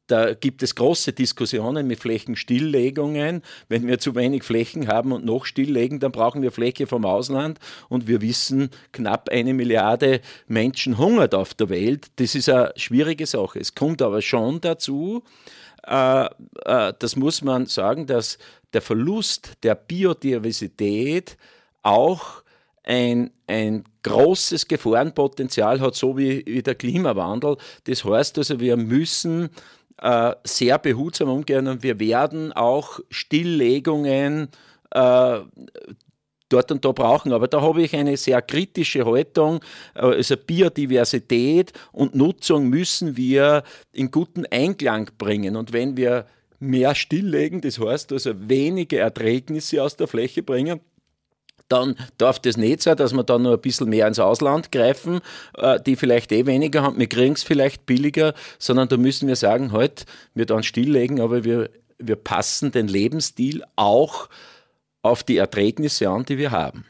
da 0.07 0.33
gibt 0.33 0.61
es 0.61 0.75
große 0.75 1.13
Diskussionen 1.13 1.87
mit 1.87 1.99
Flächenstilllegungen. 1.99 3.41
Wenn 3.69 3.87
wir 3.87 3.97
zu 3.97 4.13
wenig 4.13 4.43
Flächen 4.43 4.89
haben 4.89 5.13
und 5.13 5.23
noch 5.23 5.45
stilllegen, 5.45 5.99
dann 6.01 6.11
brauchen 6.11 6.41
wir 6.41 6.51
Fläche 6.51 6.85
vom 6.85 7.05
Ausland. 7.05 7.59
Und 7.87 8.07
wir 8.07 8.21
wissen, 8.21 8.69
knapp 8.91 9.29
eine 9.29 9.53
Milliarde 9.53 10.19
Menschen 10.47 10.97
hungert 10.97 11.33
auf 11.33 11.53
der 11.53 11.69
Welt. 11.69 12.07
Das 12.17 12.35
ist 12.35 12.49
eine 12.49 12.73
schwierige 12.75 13.25
Sache. 13.25 13.59
Es 13.59 13.73
kommt 13.73 14.01
aber 14.01 14.21
schon 14.21 14.59
dazu, 14.59 15.23
äh, 15.87 16.25
äh, 16.65 16.93
das 16.97 17.15
muss 17.15 17.41
man 17.41 17.65
sagen, 17.65 18.07
dass 18.07 18.37
der 18.73 18.81
Verlust 18.81 19.53
der 19.63 19.75
Biodiversität 19.75 21.37
auch 21.83 22.43
ein, 22.83 23.31
ein 23.47 23.83
großes 24.03 24.67
Gefahrenpotenzial 24.67 25.79
hat, 25.79 25.95
so 25.95 26.17
wie, 26.17 26.45
wie 26.45 26.61
der 26.61 26.75
Klimawandel. 26.75 27.57
Das 27.85 28.03
heißt 28.03 28.37
also, 28.37 28.59
wir 28.59 28.77
müssen 28.77 29.49
äh, 30.01 30.33
sehr 30.43 30.77
behutsam 30.77 31.29
umgehen 31.29 31.67
und 31.67 31.83
wir 31.83 31.99
werden 31.99 32.53
auch 32.53 32.99
Stilllegungen 33.09 34.49
äh, 34.91 35.39
dort 36.49 36.71
und 36.71 36.85
da 36.85 36.91
brauchen. 36.91 37.33
Aber 37.33 37.47
da 37.47 37.61
habe 37.61 37.83
ich 37.83 37.95
eine 37.95 38.17
sehr 38.17 38.41
kritische 38.41 39.05
Haltung. 39.05 39.61
Also 39.93 40.37
Biodiversität 40.37 41.73
und 41.91 42.15
Nutzung 42.15 42.69
müssen 42.69 43.17
wir 43.17 43.63
in 43.91 44.11
guten 44.11 44.45
Einklang 44.45 45.09
bringen. 45.17 45.55
Und 45.55 45.73
wenn 45.73 45.97
wir 45.97 46.25
mehr 46.59 46.95
stilllegen, 46.95 47.61
das 47.61 47.79
heißt 47.79 48.11
also 48.11 48.31
wenige 48.49 48.99
Erträgnisse 48.99 49.83
aus 49.83 49.97
der 49.97 50.07
Fläche 50.07 50.43
bringen, 50.43 50.79
dann 51.67 51.95
darf 52.17 52.39
das 52.39 52.57
nicht 52.57 52.83
sein, 52.83 52.95
dass 52.95 53.13
wir 53.13 53.23
dann 53.23 53.41
nur 53.41 53.53
ein 53.53 53.61
bisschen 53.61 53.89
mehr 53.89 54.07
ins 54.07 54.19
Ausland 54.19 54.71
greifen, 54.71 55.21
äh, 55.57 55.79
die 55.81 55.95
vielleicht 55.95 56.31
eh 56.31 56.45
weniger 56.45 56.83
haben, 56.83 56.99
wir 56.99 57.07
kriegen 57.07 57.33
es 57.33 57.43
vielleicht 57.43 57.85
billiger, 57.85 58.33
sondern 58.59 58.87
da 58.87 58.97
müssen 58.97 59.27
wir 59.27 59.35
sagen, 59.35 59.71
halt, 59.71 60.05
wir 60.35 60.45
dann 60.45 60.61
stilllegen, 60.61 61.19
aber 61.19 61.43
wir, 61.43 61.71
wir 61.97 62.15
passen 62.17 62.71
den 62.71 62.87
Lebensstil 62.87 63.63
auch 63.75 64.29
auf 65.05 65.23
die 65.23 65.37
Erträgnisse 65.37 66.09
an, 66.09 66.25
die 66.25 66.37
wir 66.37 66.51
haben. 66.51 66.85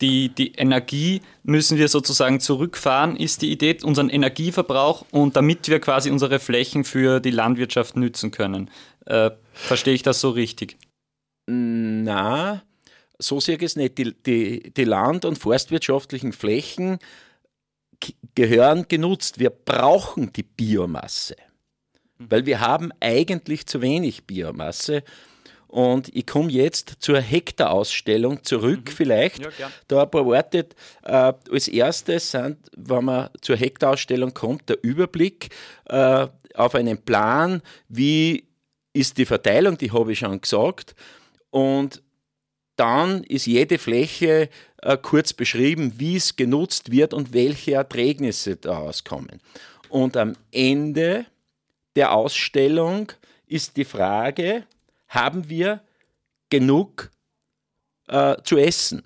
Die, 0.00 0.28
die 0.28 0.52
Energie 0.52 1.22
müssen 1.42 1.76
wir 1.76 1.88
sozusagen 1.88 2.38
zurückfahren, 2.38 3.16
ist 3.16 3.42
die 3.42 3.50
Idee, 3.50 3.76
unseren 3.82 4.10
Energieverbrauch 4.10 5.04
und 5.10 5.34
damit 5.34 5.68
wir 5.68 5.80
quasi 5.80 6.08
unsere 6.10 6.38
Flächen 6.38 6.84
für 6.84 7.18
die 7.18 7.32
Landwirtschaft 7.32 7.96
nützen 7.96 8.30
können. 8.30 8.70
Äh, 9.06 9.32
verstehe 9.52 9.94
ich 9.94 10.04
das 10.04 10.20
so 10.20 10.30
richtig? 10.30 10.76
Na, 11.46 12.62
so 13.18 13.40
sehe 13.40 13.56
ich 13.56 13.62
es 13.62 13.74
nicht. 13.74 13.98
Die, 13.98 14.14
die, 14.14 14.72
die 14.72 14.84
land- 14.84 15.24
und 15.24 15.36
forstwirtschaftlichen 15.36 16.32
Flächen 16.32 16.98
gehören 18.36 18.86
genutzt. 18.86 19.40
Wir 19.40 19.50
brauchen 19.50 20.32
die 20.32 20.44
Biomasse. 20.44 21.34
weil 22.18 22.46
wir 22.46 22.60
haben 22.60 22.92
eigentlich 23.00 23.66
zu 23.66 23.80
wenig 23.80 24.26
Biomasse. 24.26 25.02
Und 25.68 26.14
ich 26.16 26.26
komme 26.26 26.50
jetzt 26.50 26.96
zur 26.98 27.20
Hektarausstellung 27.20 28.42
zurück, 28.42 28.86
mhm. 28.86 28.90
vielleicht. 28.90 29.42
Ja, 29.58 29.70
da 29.86 30.02
ein 30.02 30.10
paar 30.10 30.24
Worte. 30.24 30.66
Äh, 31.04 31.32
als 31.50 31.68
erstes 31.68 32.30
sind, 32.30 32.56
wenn 32.74 33.04
man 33.04 33.28
zur 33.42 33.56
Hektarausstellung 33.56 34.32
kommt, 34.32 34.68
der 34.68 34.82
Überblick 34.82 35.50
äh, 35.84 36.26
auf 36.54 36.74
einen 36.74 36.98
Plan, 36.98 37.62
wie 37.88 38.44
ist 38.94 39.18
die 39.18 39.26
Verteilung, 39.26 39.76
die 39.76 39.92
habe 39.92 40.12
ich 40.12 40.20
schon 40.20 40.40
gesagt. 40.40 40.94
Und 41.50 42.02
dann 42.76 43.22
ist 43.24 43.46
jede 43.46 43.76
Fläche 43.78 44.48
äh, 44.82 44.96
kurz 44.96 45.32
beschrieben, 45.32 45.94
wie 45.98 46.16
es 46.16 46.36
genutzt 46.36 46.90
wird 46.90 47.12
und 47.12 47.32
welche 47.34 47.74
Erträgnisse 47.74 48.56
daraus 48.56 49.04
kommen. 49.04 49.40
Und 49.88 50.16
am 50.16 50.34
Ende 50.50 51.26
der 51.96 52.12
Ausstellung 52.12 53.12
ist 53.46 53.76
die 53.76 53.84
Frage, 53.84 54.64
haben 55.08 55.48
wir 55.48 55.82
genug 56.50 57.10
äh, 58.08 58.36
zu 58.42 58.56
essen? 58.56 59.02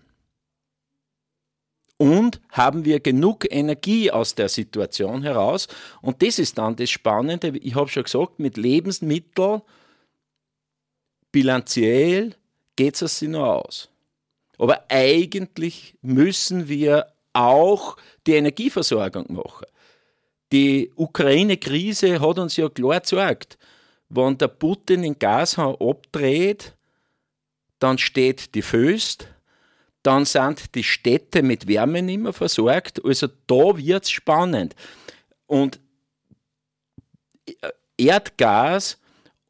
Und 1.96 2.40
haben 2.50 2.84
wir 2.84 2.98
genug 2.98 3.46
Energie 3.48 4.10
aus 4.10 4.34
der 4.34 4.48
Situation 4.48 5.22
heraus? 5.22 5.68
Und 6.00 6.20
das 6.20 6.40
ist 6.40 6.58
dann 6.58 6.74
das 6.74 6.90
Spannende. 6.90 7.56
Ich 7.58 7.76
habe 7.76 7.88
schon 7.88 8.02
gesagt, 8.02 8.40
mit 8.40 8.56
Lebensmitteln 8.56 9.62
bilanziell 11.30 12.34
geht 12.74 13.00
es 13.00 13.18
sich 13.18 13.28
nur 13.28 13.46
aus. 13.46 13.88
Aber 14.58 14.84
eigentlich 14.88 15.94
müssen 16.02 16.68
wir 16.68 17.06
auch 17.32 17.96
die 18.26 18.34
Energieversorgung 18.34 19.32
machen. 19.32 19.66
Die 20.52 20.92
Ukraine-Krise 20.96 22.20
hat 22.20 22.38
uns 22.38 22.56
ja 22.56 22.68
klar 22.68 23.00
gezeigt, 23.00 23.58
wenn 24.14 24.36
der 24.36 24.48
Putin 24.48 25.02
den 25.02 25.18
Gashahn 25.18 25.74
abdreht, 25.80 26.74
dann 27.78 27.98
steht 27.98 28.54
die 28.54 28.62
Föst, 28.62 29.26
dann 30.02 30.24
sind 30.24 30.74
die 30.74 30.84
Städte 30.84 31.42
mit 31.42 31.66
Wärme 31.66 32.02
nicht 32.02 32.20
mehr 32.20 32.32
versorgt. 32.32 33.02
Also 33.04 33.28
da 33.46 33.76
wird 33.76 34.04
es 34.04 34.10
spannend. 34.10 34.74
Und 35.46 35.80
Erdgas 37.96 38.98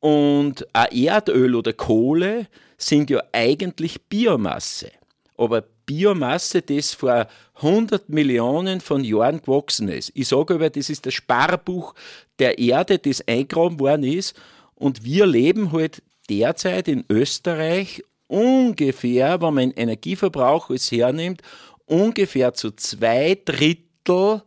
und 0.01 0.67
auch 0.75 0.93
Erdöl 0.93 1.55
oder 1.55 1.73
Kohle 1.73 2.47
sind 2.77 3.11
ja 3.11 3.23
eigentlich 3.33 4.01
Biomasse. 4.09 4.93
Aber 5.37 5.63
Biomasse, 5.87 6.63
das 6.63 6.95
vor 6.95 7.27
100 7.63 8.09
Millionen 8.09 8.81
von 8.81 9.05
Jahren 9.05 9.41
gewachsen 9.41 9.89
ist. 9.89 10.11
Ich 10.15 10.29
sage 10.29 10.55
aber, 10.55 10.71
das 10.71 10.91
ist 10.91 11.07
das 11.07 11.15
Sparbuch 11.15 11.95
der 12.39 12.59
Erde, 12.59 12.99
das 12.99 13.27
eingraben 13.27 13.79
worden 13.79 14.05
ist. 14.05 14.35
Und 14.75 15.05
wir 15.05 15.27
leben 15.27 15.73
halt 15.73 16.03
derzeit 16.29 16.89
in 16.89 17.05
Österreich 17.09 18.03
ungefähr, 18.27 19.41
wenn 19.41 19.55
man 19.55 19.71
Energieverbrauch 19.73 20.71
als 20.71 20.91
hernimmt, 20.91 21.43
ungefähr 21.87 22.55
zu 22.55 22.71
zwei 22.73 23.39
Drittel 23.45 24.43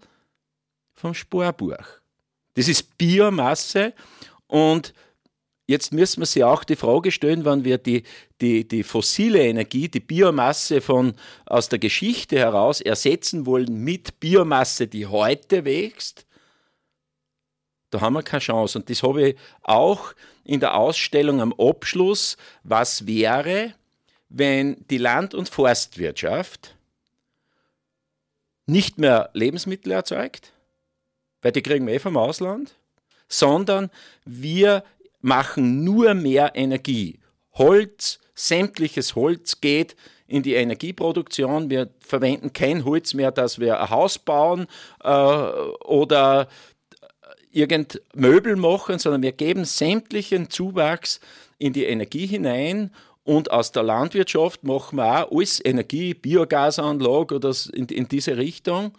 vom 0.94 1.14
Sparbuch. 1.14 1.86
Das 2.56 2.68
ist 2.68 2.98
Biomasse 2.98 3.94
und 4.48 4.94
Jetzt 5.68 5.92
müssen 5.92 6.22
wir 6.22 6.28
sich 6.28 6.44
auch 6.44 6.64
die 6.64 6.76
Frage 6.76 7.12
stellen, 7.12 7.44
wenn 7.44 7.64
wir 7.64 7.80
die, 7.80 8.04
die, 8.40 8.68
die 8.68 8.84
fossile 8.84 9.44
Energie, 9.44 9.90
die 9.90 10.00
Biomasse 10.00 10.80
von, 10.80 11.16
aus 11.46 11.70
der 11.70 11.80
Geschichte 11.80 12.38
heraus 12.38 12.82
ersetzen 12.82 13.46
wollen 13.48 13.84
mit 13.84 14.20
Biomasse, 14.20 14.88
die 14.88 15.08
heute 15.08 15.66
wächst, 15.66 16.26
da 17.90 18.02
haben 18.02 18.14
wir 18.14 18.24
keine 18.24 18.42
Chance. 18.42 18.78
Und 18.78 18.90
das 18.90 19.04
habe 19.04 19.30
ich 19.30 19.36
auch 19.64 20.14
in 20.44 20.60
der 20.60 20.76
Ausstellung 20.76 21.40
am 21.40 21.54
Abschluss. 21.54 22.36
Was 22.64 23.08
wäre, 23.08 23.74
wenn 24.30 24.86
die 24.90 24.98
Land- 24.98 25.34
und 25.34 25.50
Forstwirtschaft 25.50 26.76
nicht 28.66 28.98
mehr 28.98 29.30
Lebensmittel 29.34 29.92
erzeugt, 29.94 30.52
weil 31.42 31.54
die 31.54 31.62
kriegen 31.62 31.88
wir 31.88 31.94
eh 31.94 32.00
vom 32.00 32.18
Ausland, 32.18 32.76
sondern 33.28 33.90
wir 34.26 34.84
machen 35.26 35.84
nur 35.84 36.14
mehr 36.14 36.52
Energie. 36.54 37.20
Holz, 37.54 38.20
sämtliches 38.36 39.16
Holz 39.16 39.60
geht 39.60 39.96
in 40.28 40.44
die 40.44 40.54
Energieproduktion. 40.54 41.72
Wir 41.72 41.90
verwenden 42.00 42.54
kein 42.54 42.86
Holz 42.86 43.16
mehr, 43.16 43.32
dass 43.32 43.60
wir 43.60 43.82
ein 43.82 43.90
Haus 43.90 44.20
bauen 44.20 44.68
äh, 45.04 45.10
oder 45.10 46.48
irgend 47.52 48.02
Möbel 48.14 48.56
machen, 48.56 49.00
sondern 49.00 49.24
wir 49.24 49.32
geben 49.32 49.66
sämtlichen 49.66 50.52
Zuwachs 50.52 51.20
in 51.58 51.74
die 51.74 51.86
Energie 51.86 52.28
hinein 52.28 52.92
und 53.24 53.50
aus 53.50 53.72
der 53.72 53.82
Landwirtschaft 53.82 54.64
machen 54.64 54.98
wir 54.98 55.06
auch 55.06 55.32
alles 55.32 55.60
Energie, 55.64 56.14
Biogasanlage 56.14 57.36
oder 57.36 57.52
in, 57.74 57.88
in 57.88 58.08
diese 58.08 58.38
Richtung. 58.38 58.92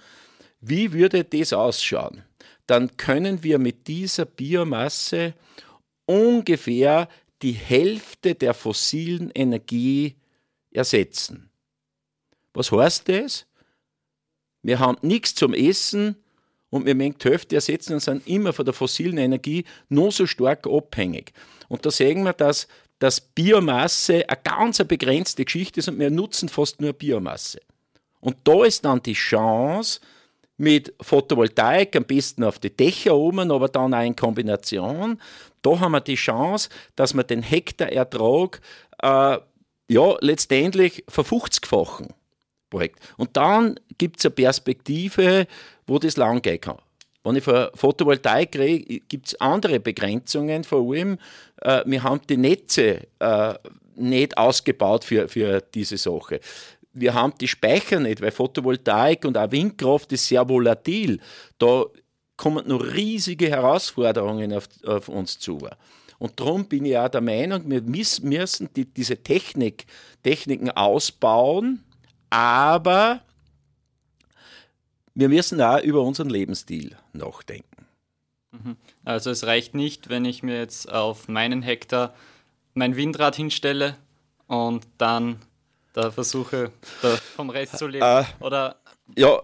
Wie 0.60 0.92
würde 0.92 1.22
das 1.22 1.52
ausschauen? 1.52 2.24
Dann 2.66 2.96
können 2.96 3.44
wir 3.44 3.60
mit 3.60 3.86
dieser 3.86 4.24
Biomasse 4.24 5.34
ungefähr 6.06 7.08
die 7.42 7.52
Hälfte 7.52 8.34
der 8.34 8.54
fossilen 8.54 9.30
Energie 9.34 10.16
ersetzen. 10.70 11.50
Was 12.54 12.72
heißt 12.72 13.08
das? 13.08 13.46
Wir 14.62 14.78
haben 14.78 14.98
nichts 15.02 15.34
zum 15.34 15.52
Essen 15.52 16.16
und 16.70 16.86
wir 16.86 16.94
möchten 16.94 17.18
die 17.18 17.28
Hälfte 17.28 17.54
ersetzen 17.56 17.94
und 17.94 18.00
sind 18.00 18.26
immer 18.26 18.52
von 18.52 18.64
der 18.64 18.74
fossilen 18.74 19.18
Energie 19.18 19.64
nur 19.88 20.10
so 20.10 20.26
stark 20.26 20.66
abhängig. 20.66 21.32
Und 21.68 21.84
da 21.84 21.90
sehen 21.90 22.22
wir, 22.22 22.32
dass, 22.32 22.66
dass 22.98 23.20
Biomasse 23.20 24.28
eine 24.28 24.40
ganz 24.42 24.82
begrenzte 24.84 25.44
Geschichte 25.44 25.80
ist 25.80 25.88
und 25.88 25.98
wir 25.98 26.10
nutzen 26.10 26.48
fast 26.48 26.80
nur 26.80 26.94
Biomasse. 26.94 27.60
Und 28.20 28.36
da 28.44 28.64
ist 28.64 28.84
dann 28.84 29.02
die 29.02 29.12
Chance, 29.12 30.00
mit 30.58 30.94
Photovoltaik, 31.00 31.94
am 31.96 32.04
besten 32.04 32.44
auf 32.44 32.58
die 32.58 32.74
Dächer 32.74 33.14
oben, 33.14 33.50
aber 33.50 33.68
dann 33.68 33.92
auch 33.92 34.02
in 34.02 34.16
Kombination. 34.16 35.20
Da 35.62 35.80
haben 35.80 35.92
wir 35.92 36.00
die 36.00 36.14
Chance, 36.14 36.68
dass 36.94 37.14
wir 37.14 37.24
den 37.24 37.42
Hektarertrag 37.42 38.60
äh, 39.02 39.38
ja, 39.88 40.16
letztendlich 40.20 41.04
verfünfzigfachen. 41.08 42.12
Projekt. 42.70 42.98
Und 43.16 43.36
dann 43.36 43.78
gibt 43.98 44.18
es 44.18 44.26
eine 44.26 44.34
Perspektive, 44.34 45.46
wo 45.86 45.98
das 45.98 46.16
lang 46.16 46.42
gehen 46.42 46.60
kann. 46.60 46.78
Wenn 47.22 47.36
ich 47.36 47.44
von 47.44 47.68
Photovoltaik 47.74 48.56
rede, 48.56 49.00
gibt 49.08 49.28
es 49.28 49.40
andere 49.40 49.80
Begrenzungen, 49.80 50.64
vor 50.64 50.92
allem, 50.92 51.18
äh, 51.62 51.82
wir 51.86 52.02
haben 52.02 52.20
die 52.28 52.36
Netze 52.36 53.06
äh, 53.18 53.54
nicht 53.96 54.36
ausgebaut 54.36 55.04
für, 55.04 55.28
für 55.28 55.60
diese 55.60 55.96
Sache 55.96 56.40
wir 56.96 57.14
haben 57.14 57.34
die 57.40 57.48
Speicher 57.48 58.00
nicht, 58.00 58.22
weil 58.22 58.30
Photovoltaik 58.30 59.24
und 59.24 59.36
auch 59.36 59.50
Windkraft 59.50 60.12
ist 60.12 60.26
sehr 60.26 60.48
volatil. 60.48 61.20
Da 61.58 61.84
kommen 62.36 62.68
noch 62.68 62.82
riesige 62.82 63.48
Herausforderungen 63.48 64.52
auf, 64.52 64.68
auf 64.84 65.08
uns 65.08 65.38
zu. 65.38 65.68
Und 66.18 66.40
darum 66.40 66.66
bin 66.66 66.84
ich 66.84 66.96
auch 66.96 67.08
der 67.08 67.20
Meinung, 67.20 67.68
wir 67.68 67.82
müssen 67.82 68.68
die, 68.74 68.86
diese 68.86 69.22
Technik, 69.22 69.86
Techniken 70.22 70.70
ausbauen, 70.70 71.84
aber 72.30 73.20
wir 75.14 75.28
müssen 75.28 75.60
auch 75.60 75.80
über 75.82 76.02
unseren 76.02 76.30
Lebensstil 76.30 76.96
nachdenken. 77.12 77.86
Mhm. 78.52 78.76
Also 79.04 79.30
es 79.30 79.44
reicht 79.44 79.74
nicht, 79.74 80.08
wenn 80.08 80.24
ich 80.24 80.42
mir 80.42 80.58
jetzt 80.58 80.90
auf 80.90 81.28
meinen 81.28 81.62
Hektar 81.62 82.14
mein 82.74 82.96
Windrad 82.96 83.36
hinstelle 83.36 83.96
und 84.46 84.86
dann 84.98 85.40
da 85.92 86.10
versuche, 86.10 86.70
da 87.00 87.16
vom 87.16 87.48
Rest 87.50 87.78
zu 87.78 87.86
leben? 87.86 88.04
Äh, 88.04 88.24
Oder? 88.40 88.76
Ja, 89.16 89.40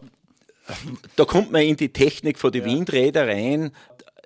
da 1.16 1.24
kommt 1.24 1.52
man 1.52 1.62
in 1.62 1.76
die 1.76 1.92
Technik 1.92 2.38
von 2.38 2.52
den 2.52 2.62
ja. 2.66 2.72
Windrädern 2.72 3.28
rein. 3.28 3.70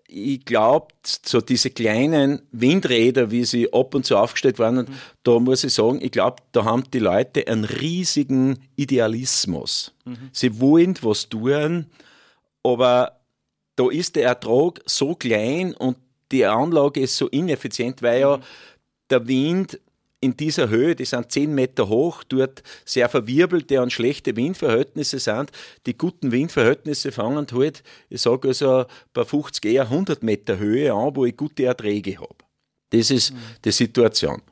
Ich 0.09 0.45
glaube, 0.45 0.89
so 1.05 1.41
diese 1.41 1.71
kleinen 1.71 2.43
Windräder, 2.53 3.31
wie 3.31 3.45
sie 3.45 3.73
ab 3.73 3.95
und 3.95 4.07
zu 4.07 4.17
aufgestellt 4.17 4.59
waren, 4.59 4.77
mhm. 4.77 4.87
da 5.25 5.39
muss 5.41 5.65
ich 5.65 5.75
sagen, 5.75 6.01
ich 6.01 6.13
glaube, 6.13 6.37
da 6.53 6.65
haben 6.65 6.85
die 6.93 7.01
Leute 7.01 7.47
einen 7.49 7.65
riesigen 7.65 8.59
Idealismus. 8.77 9.93
Mhm. 10.05 10.31
Sie 10.33 10.61
wollen 10.61 10.95
was 11.03 11.29
tun, 11.29 11.87
aber 12.63 13.21
da 13.75 13.91
ist 13.91 14.17
der 14.17 14.27
Ertrag 14.27 14.81
so 14.87 15.15
klein 15.15 15.75
und 15.75 15.97
die 16.33 16.45
Anlage 16.45 17.01
ist 17.01 17.17
so 17.17 17.29
ineffizient, 17.29 18.03
weil 18.03 18.21
ja 18.21 18.37
mhm. 18.37 18.43
der 19.11 19.29
Wind 19.29 19.81
in 20.21 20.37
dieser 20.37 20.69
Höhe, 20.69 20.97
die 20.97 21.05
sind 21.05 21.31
10 21.31 21.55
Meter 21.55 21.89
hoch, 21.89 22.25
dort 22.25 22.63
sehr 22.85 23.09
verwirbelte 23.09 23.81
und 23.83 23.93
schlechte 23.93 24.35
Windverhältnisse 24.35 25.19
sind. 25.19 25.53
Die 25.87 25.97
guten 25.97 26.33
Windverhältnisse 26.33 27.13
fangen 27.13 27.47
halt, 27.53 27.83
ich 28.09 28.23
sage 28.23 28.49
also 28.49 28.87
bei 29.13 29.25
50, 29.25 29.65
eher 29.65 29.83
100 29.83 30.23
Meter 30.23 30.59
Höhe 30.59 30.93
an, 30.93 31.15
wo 31.15 31.27
ich 31.27 31.37
gute 31.37 31.65
Erträge 31.65 32.19
habe. 32.19 32.37
Das 32.91 33.11
ist 33.11 33.33
mhm. 33.33 33.39
die 33.65 33.73
Situation. 33.73 34.43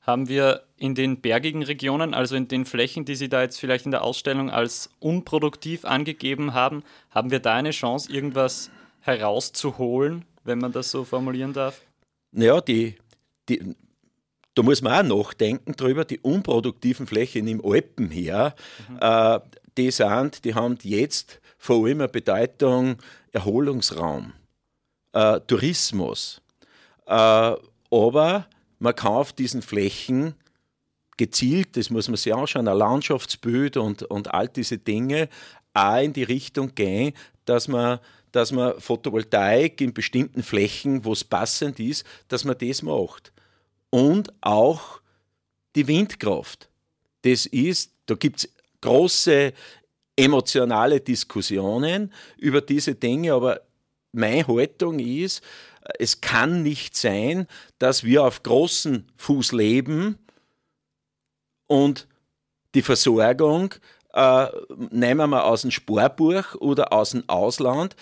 Haben 0.00 0.28
wir 0.28 0.62
in 0.76 0.94
den 0.94 1.20
bergigen 1.20 1.62
Regionen, 1.62 2.14
also 2.14 2.36
in 2.36 2.48
den 2.48 2.64
Flächen, 2.64 3.04
die 3.04 3.14
Sie 3.14 3.28
da 3.28 3.42
jetzt 3.42 3.58
vielleicht 3.58 3.86
in 3.86 3.90
der 3.90 4.02
Ausstellung 4.02 4.50
als 4.50 4.90
unproduktiv 5.00 5.84
angegeben 5.84 6.54
haben, 6.54 6.82
haben 7.10 7.30
wir 7.30 7.40
da 7.40 7.54
eine 7.54 7.70
Chance, 7.70 8.12
irgendwas 8.12 8.70
herauszuholen 9.00 10.24
wenn 10.44 10.58
man 10.58 10.72
das 10.72 10.90
so 10.90 11.04
formulieren 11.04 11.52
darf? 11.52 11.80
Naja, 12.32 12.60
die, 12.60 12.96
die, 13.48 13.74
da 14.54 14.62
muss 14.62 14.82
man 14.82 15.10
auch 15.10 15.24
nachdenken 15.24 15.72
drüber, 15.72 16.04
die 16.04 16.20
unproduktiven 16.20 17.06
Flächen 17.06 17.46
im 17.48 17.64
Alpenmeer, 17.64 18.54
mhm. 18.88 18.98
äh, 19.00 19.40
die 19.76 19.90
sind, 19.90 20.44
die 20.44 20.54
haben 20.54 20.78
jetzt 20.82 21.40
vor 21.58 21.84
allem 21.84 22.00
eine 22.00 22.08
Bedeutung 22.08 22.96
Erholungsraum, 23.32 24.32
äh, 25.12 25.40
Tourismus. 25.40 26.40
Äh, 27.06 27.12
aber 27.90 28.46
man 28.78 28.94
kann 28.94 29.12
auf 29.12 29.32
diesen 29.32 29.62
Flächen 29.62 30.34
gezielt, 31.16 31.76
das 31.76 31.90
muss 31.90 32.08
man 32.08 32.16
sich 32.16 32.34
anschauen, 32.34 32.68
ein 32.68 32.76
Landschaftsbild 32.76 33.76
und, 33.76 34.02
und 34.04 34.32
all 34.32 34.48
diese 34.48 34.78
Dinge, 34.78 35.28
auch 35.72 36.00
in 36.00 36.12
die 36.12 36.22
Richtung 36.22 36.74
gehen, 36.74 37.14
dass 37.44 37.68
man, 37.68 37.98
dass 38.32 38.52
man 38.52 38.78
Photovoltaik 38.80 39.80
in 39.80 39.92
bestimmten 39.92 40.42
Flächen, 40.42 41.04
wo 41.04 41.12
es 41.12 41.24
passend 41.24 41.80
ist, 41.80 42.04
dass 42.28 42.44
man 42.44 42.56
das 42.58 42.82
macht. 42.82 43.32
Und 43.94 44.32
auch 44.40 45.00
die 45.76 45.86
Windkraft. 45.86 46.68
Das 47.22 47.46
ist, 47.46 47.92
da 48.06 48.16
gibt 48.16 48.40
es 48.40 48.52
große 48.80 49.52
emotionale 50.16 51.00
Diskussionen 51.00 52.12
über 52.36 52.60
diese 52.60 52.96
Dinge, 52.96 53.34
aber 53.34 53.60
meine 54.10 54.48
Haltung 54.48 54.98
ist, 54.98 55.44
es 56.00 56.20
kann 56.20 56.64
nicht 56.64 56.96
sein, 56.96 57.46
dass 57.78 58.02
wir 58.02 58.24
auf 58.24 58.42
großen 58.42 59.06
Fuß 59.16 59.52
leben 59.52 60.18
und 61.68 62.08
die 62.74 62.82
Versorgung 62.82 63.76
äh, 64.12 64.48
nehmen 64.90 65.30
wir 65.30 65.44
aus 65.44 65.62
dem 65.62 65.70
Sparbuch 65.70 66.56
oder 66.56 66.92
aus 66.92 67.10
dem 67.10 67.28
Ausland, 67.28 67.94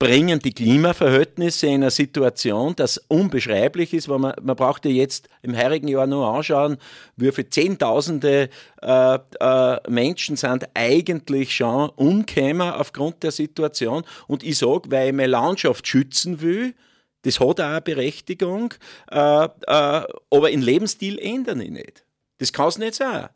bringen 0.00 0.38
die 0.40 0.54
Klimaverhältnisse 0.54 1.66
in 1.66 1.82
eine 1.82 1.90
Situation, 1.90 2.74
das 2.74 2.96
unbeschreiblich 2.96 3.92
ist, 3.92 4.08
weil 4.08 4.18
man, 4.18 4.34
man 4.40 4.56
braucht 4.56 4.86
ja 4.86 4.90
jetzt 4.90 5.28
im 5.42 5.54
heurigen 5.54 5.88
Jahr 5.88 6.06
nur 6.06 6.26
anschauen, 6.26 6.78
wie 7.16 7.30
viele 7.30 7.50
Zehntausende 7.50 8.48
äh, 8.80 9.18
äh, 9.40 9.90
Menschen 9.90 10.36
sind 10.36 10.66
eigentlich 10.72 11.54
schon 11.54 11.90
umgekommen 11.90 12.70
aufgrund 12.70 13.22
der 13.22 13.30
Situation. 13.30 14.02
Und 14.26 14.42
ich 14.42 14.56
sage, 14.56 14.90
weil 14.90 15.08
ich 15.08 15.14
meine 15.14 15.28
Landschaft 15.28 15.86
schützen 15.86 16.40
will, 16.40 16.74
das 17.22 17.38
hat 17.38 17.60
auch 17.60 17.66
eine 17.66 17.82
Berechtigung, 17.82 18.72
äh, 19.10 19.44
äh, 19.44 19.48
aber 19.66 20.50
in 20.50 20.62
Lebensstil 20.62 21.18
ändern 21.18 21.60
ich 21.60 21.72
nicht. 21.72 22.06
Das 22.38 22.54
kann 22.54 22.68
es 22.68 22.78
nicht 22.78 22.94
sein. 22.94 23.28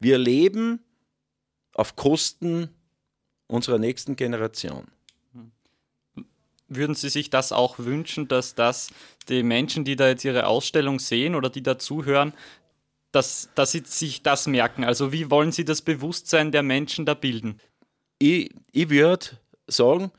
Wir 0.00 0.16
leben 0.16 0.82
auf 1.74 1.94
Kosten 1.94 2.70
unserer 3.48 3.78
nächsten 3.78 4.16
Generation. 4.16 4.86
Würden 6.68 6.94
Sie 6.94 7.08
sich 7.08 7.30
das 7.30 7.52
auch 7.52 7.78
wünschen, 7.78 8.28
dass 8.28 8.54
das 8.54 8.90
die 9.28 9.42
Menschen, 9.42 9.84
die 9.84 9.96
da 9.96 10.08
jetzt 10.08 10.24
Ihre 10.24 10.46
Ausstellung 10.46 10.98
sehen 10.98 11.34
oder 11.34 11.50
die 11.50 11.62
da 11.62 11.78
zuhören, 11.78 12.32
dass, 13.12 13.48
dass 13.54 13.72
sie 13.72 13.82
sich 13.84 14.22
das 14.22 14.46
merken? 14.46 14.84
Also 14.84 15.12
wie 15.12 15.30
wollen 15.30 15.52
Sie 15.52 15.64
das 15.64 15.80
Bewusstsein 15.80 16.52
der 16.52 16.62
Menschen 16.62 17.06
da 17.06 17.14
bilden? 17.14 17.60
Ich, 18.18 18.50
ich 18.72 18.90
würde 18.90 19.26
sagen, 19.66 20.10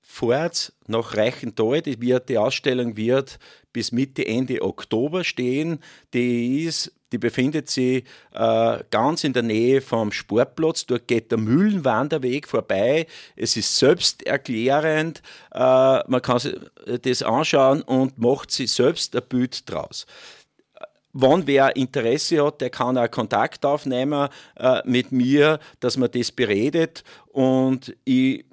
fahrt 0.00 0.72
nach 0.86 1.14
Reichenthal, 1.14 1.82
wird, 1.84 2.28
die 2.28 2.38
Ausstellung 2.38 2.96
wird 2.96 3.38
bis 3.72 3.92
Mitte, 3.92 4.26
Ende 4.26 4.62
Oktober 4.62 5.24
stehen. 5.24 5.80
Die 6.14 6.64
ist 6.64 6.92
die 7.12 7.18
befindet 7.18 7.70
sich 7.70 8.04
äh, 8.32 8.78
ganz 8.90 9.24
in 9.24 9.32
der 9.32 9.42
Nähe 9.42 9.80
vom 9.80 10.10
Sportplatz. 10.12 10.86
Dort 10.86 11.06
geht 11.06 11.30
der 11.30 11.38
Mühlenwanderweg 11.38 12.48
vorbei. 12.48 13.06
Es 13.36 13.56
ist 13.56 13.76
selbsterklärend. 13.76 15.22
Äh, 15.52 15.58
man 15.58 16.22
kann 16.22 16.38
sich 16.40 16.56
das 17.02 17.22
anschauen 17.22 17.82
und 17.82 18.18
macht 18.18 18.50
sich 18.50 18.72
selbst 18.72 19.14
ein 19.14 19.22
Bild 19.28 19.70
draus. 19.70 20.06
Wenn 21.12 21.46
wer 21.46 21.76
Interesse 21.76 22.44
hat, 22.44 22.60
der 22.60 22.70
kann 22.70 22.98
auch 22.98 23.10
Kontakt 23.10 23.64
aufnehmen 23.64 24.28
äh, 24.56 24.82
mit 24.84 25.12
mir, 25.12 25.60
dass 25.80 25.96
man 25.96 26.10
das 26.10 26.30
beredet. 26.30 27.04
Und 27.28 27.96
ich 28.04 28.44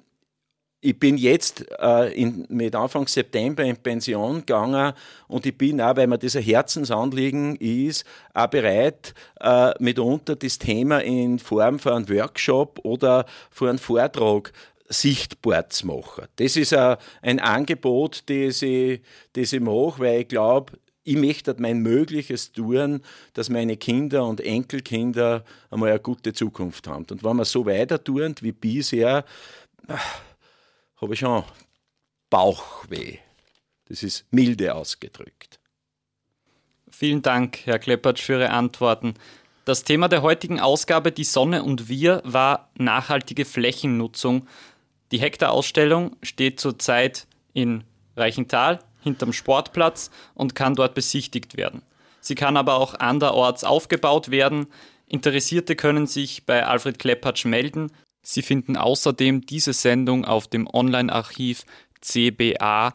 ich 0.84 0.98
bin 0.98 1.16
jetzt 1.16 1.64
äh, 1.80 2.12
in, 2.12 2.44
mit 2.50 2.74
Anfang 2.74 3.06
September 3.08 3.64
in 3.64 3.76
Pension 3.76 4.40
gegangen 4.40 4.92
und 5.28 5.46
ich 5.46 5.56
bin 5.56 5.80
auch, 5.80 5.96
weil 5.96 6.06
mir 6.06 6.18
ein 6.22 6.42
Herzensanliegen 6.42 7.56
ist, 7.56 8.04
auch 8.34 8.48
bereit, 8.48 9.14
äh, 9.40 9.72
mitunter 9.82 10.36
das 10.36 10.58
Thema 10.58 11.02
in 11.02 11.38
Form 11.38 11.78
von 11.78 11.94
einem 11.94 12.08
Workshop 12.10 12.80
oder 12.82 13.24
von 13.50 13.70
einem 13.70 13.78
Vortrag 13.78 14.52
sichtbar 14.86 15.70
zu 15.70 15.86
machen. 15.86 16.26
Das 16.36 16.54
ist 16.54 16.74
ein, 16.74 16.98
ein 17.22 17.40
Angebot, 17.40 18.24
das 18.26 18.60
ich, 18.60 19.00
das 19.32 19.54
ich 19.54 19.60
mache, 19.60 20.00
weil 20.00 20.20
ich 20.20 20.28
glaube, 20.28 20.74
ich 21.02 21.16
möchte 21.16 21.56
mein 21.58 21.78
Mögliches 21.78 22.52
tun, 22.52 23.00
dass 23.32 23.48
meine 23.48 23.78
Kinder 23.78 24.26
und 24.26 24.42
Enkelkinder 24.42 25.44
einmal 25.70 25.90
eine 25.90 26.00
gute 26.00 26.34
Zukunft 26.34 26.88
haben. 26.88 27.06
Und 27.10 27.24
wenn 27.24 27.36
wir 27.36 27.46
so 27.46 27.64
weiter 27.64 28.02
tun 28.04 28.34
wie 28.42 28.52
bisher, 28.52 29.24
habe 31.04 31.14
ich 31.14 31.20
schon 31.20 31.44
Bauchweh. 32.30 33.18
Das 33.88 34.02
ist 34.02 34.26
milde 34.30 34.74
ausgedrückt. 34.74 35.60
Vielen 36.90 37.22
Dank, 37.22 37.66
Herr 37.66 37.78
Kleppertsch, 37.78 38.22
für 38.22 38.34
Ihre 38.34 38.50
Antworten. 38.50 39.14
Das 39.64 39.84
Thema 39.84 40.08
der 40.08 40.22
heutigen 40.22 40.60
Ausgabe 40.60 41.12
Die 41.12 41.24
Sonne 41.24 41.62
und 41.62 41.88
wir 41.88 42.22
war 42.24 42.70
nachhaltige 42.76 43.44
Flächennutzung. 43.44 44.48
Die 45.12 45.18
Hektar-Ausstellung 45.20 46.16
steht 46.22 46.58
zurzeit 46.60 47.26
in 47.52 47.84
Reichenthal 48.16 48.78
hinterm 49.02 49.32
Sportplatz 49.32 50.10
und 50.34 50.54
kann 50.54 50.74
dort 50.74 50.94
besichtigt 50.94 51.58
werden. 51.58 51.82
Sie 52.20 52.34
kann 52.34 52.56
aber 52.56 52.76
auch 52.76 52.94
anderorts 52.94 53.64
aufgebaut 53.64 54.30
werden. 54.30 54.68
Interessierte 55.06 55.76
können 55.76 56.06
sich 56.06 56.46
bei 56.46 56.64
Alfred 56.64 56.98
Kleppertsch 56.98 57.44
melden. 57.44 57.92
Sie 58.26 58.42
finden 58.42 58.76
außerdem 58.76 59.44
diese 59.46 59.74
Sendung 59.74 60.24
auf 60.24 60.48
dem 60.48 60.66
Online-Archiv 60.66 61.64
cba.fro.at, 62.00 62.94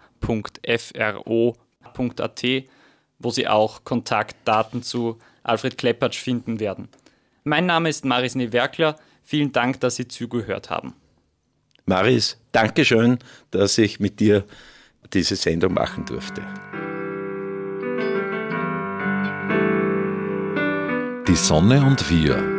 wo 3.20 3.32
Sie 3.32 3.48
auch 3.48 3.84
Kontaktdaten 3.84 4.82
zu 4.82 5.20
Alfred 5.44 5.78
Kleppertsch 5.78 6.18
finden 6.18 6.60
werden. 6.60 6.90
Mein 7.44 7.68
Name 7.68 7.90
ist 7.90 8.06
Maris 8.06 8.34
Newerkler. 8.36 8.96
Vielen 9.24 9.52
Dank, 9.52 9.80
dass 9.82 9.98
Sie 9.98 10.08
zugehört 10.08 10.72
haben. 10.72 10.96
Maris, 11.86 12.40
danke 12.52 12.84
schön, 12.84 13.20
dass 13.52 13.78
ich 13.78 14.00
mit 14.00 14.20
dir 14.20 14.46
diese 15.14 15.36
Sendung 15.36 15.74
machen 15.74 16.06
durfte. 16.06 16.42
Die 21.28 21.36
Sonne 21.36 21.86
und 21.86 22.10
wir 22.10 22.59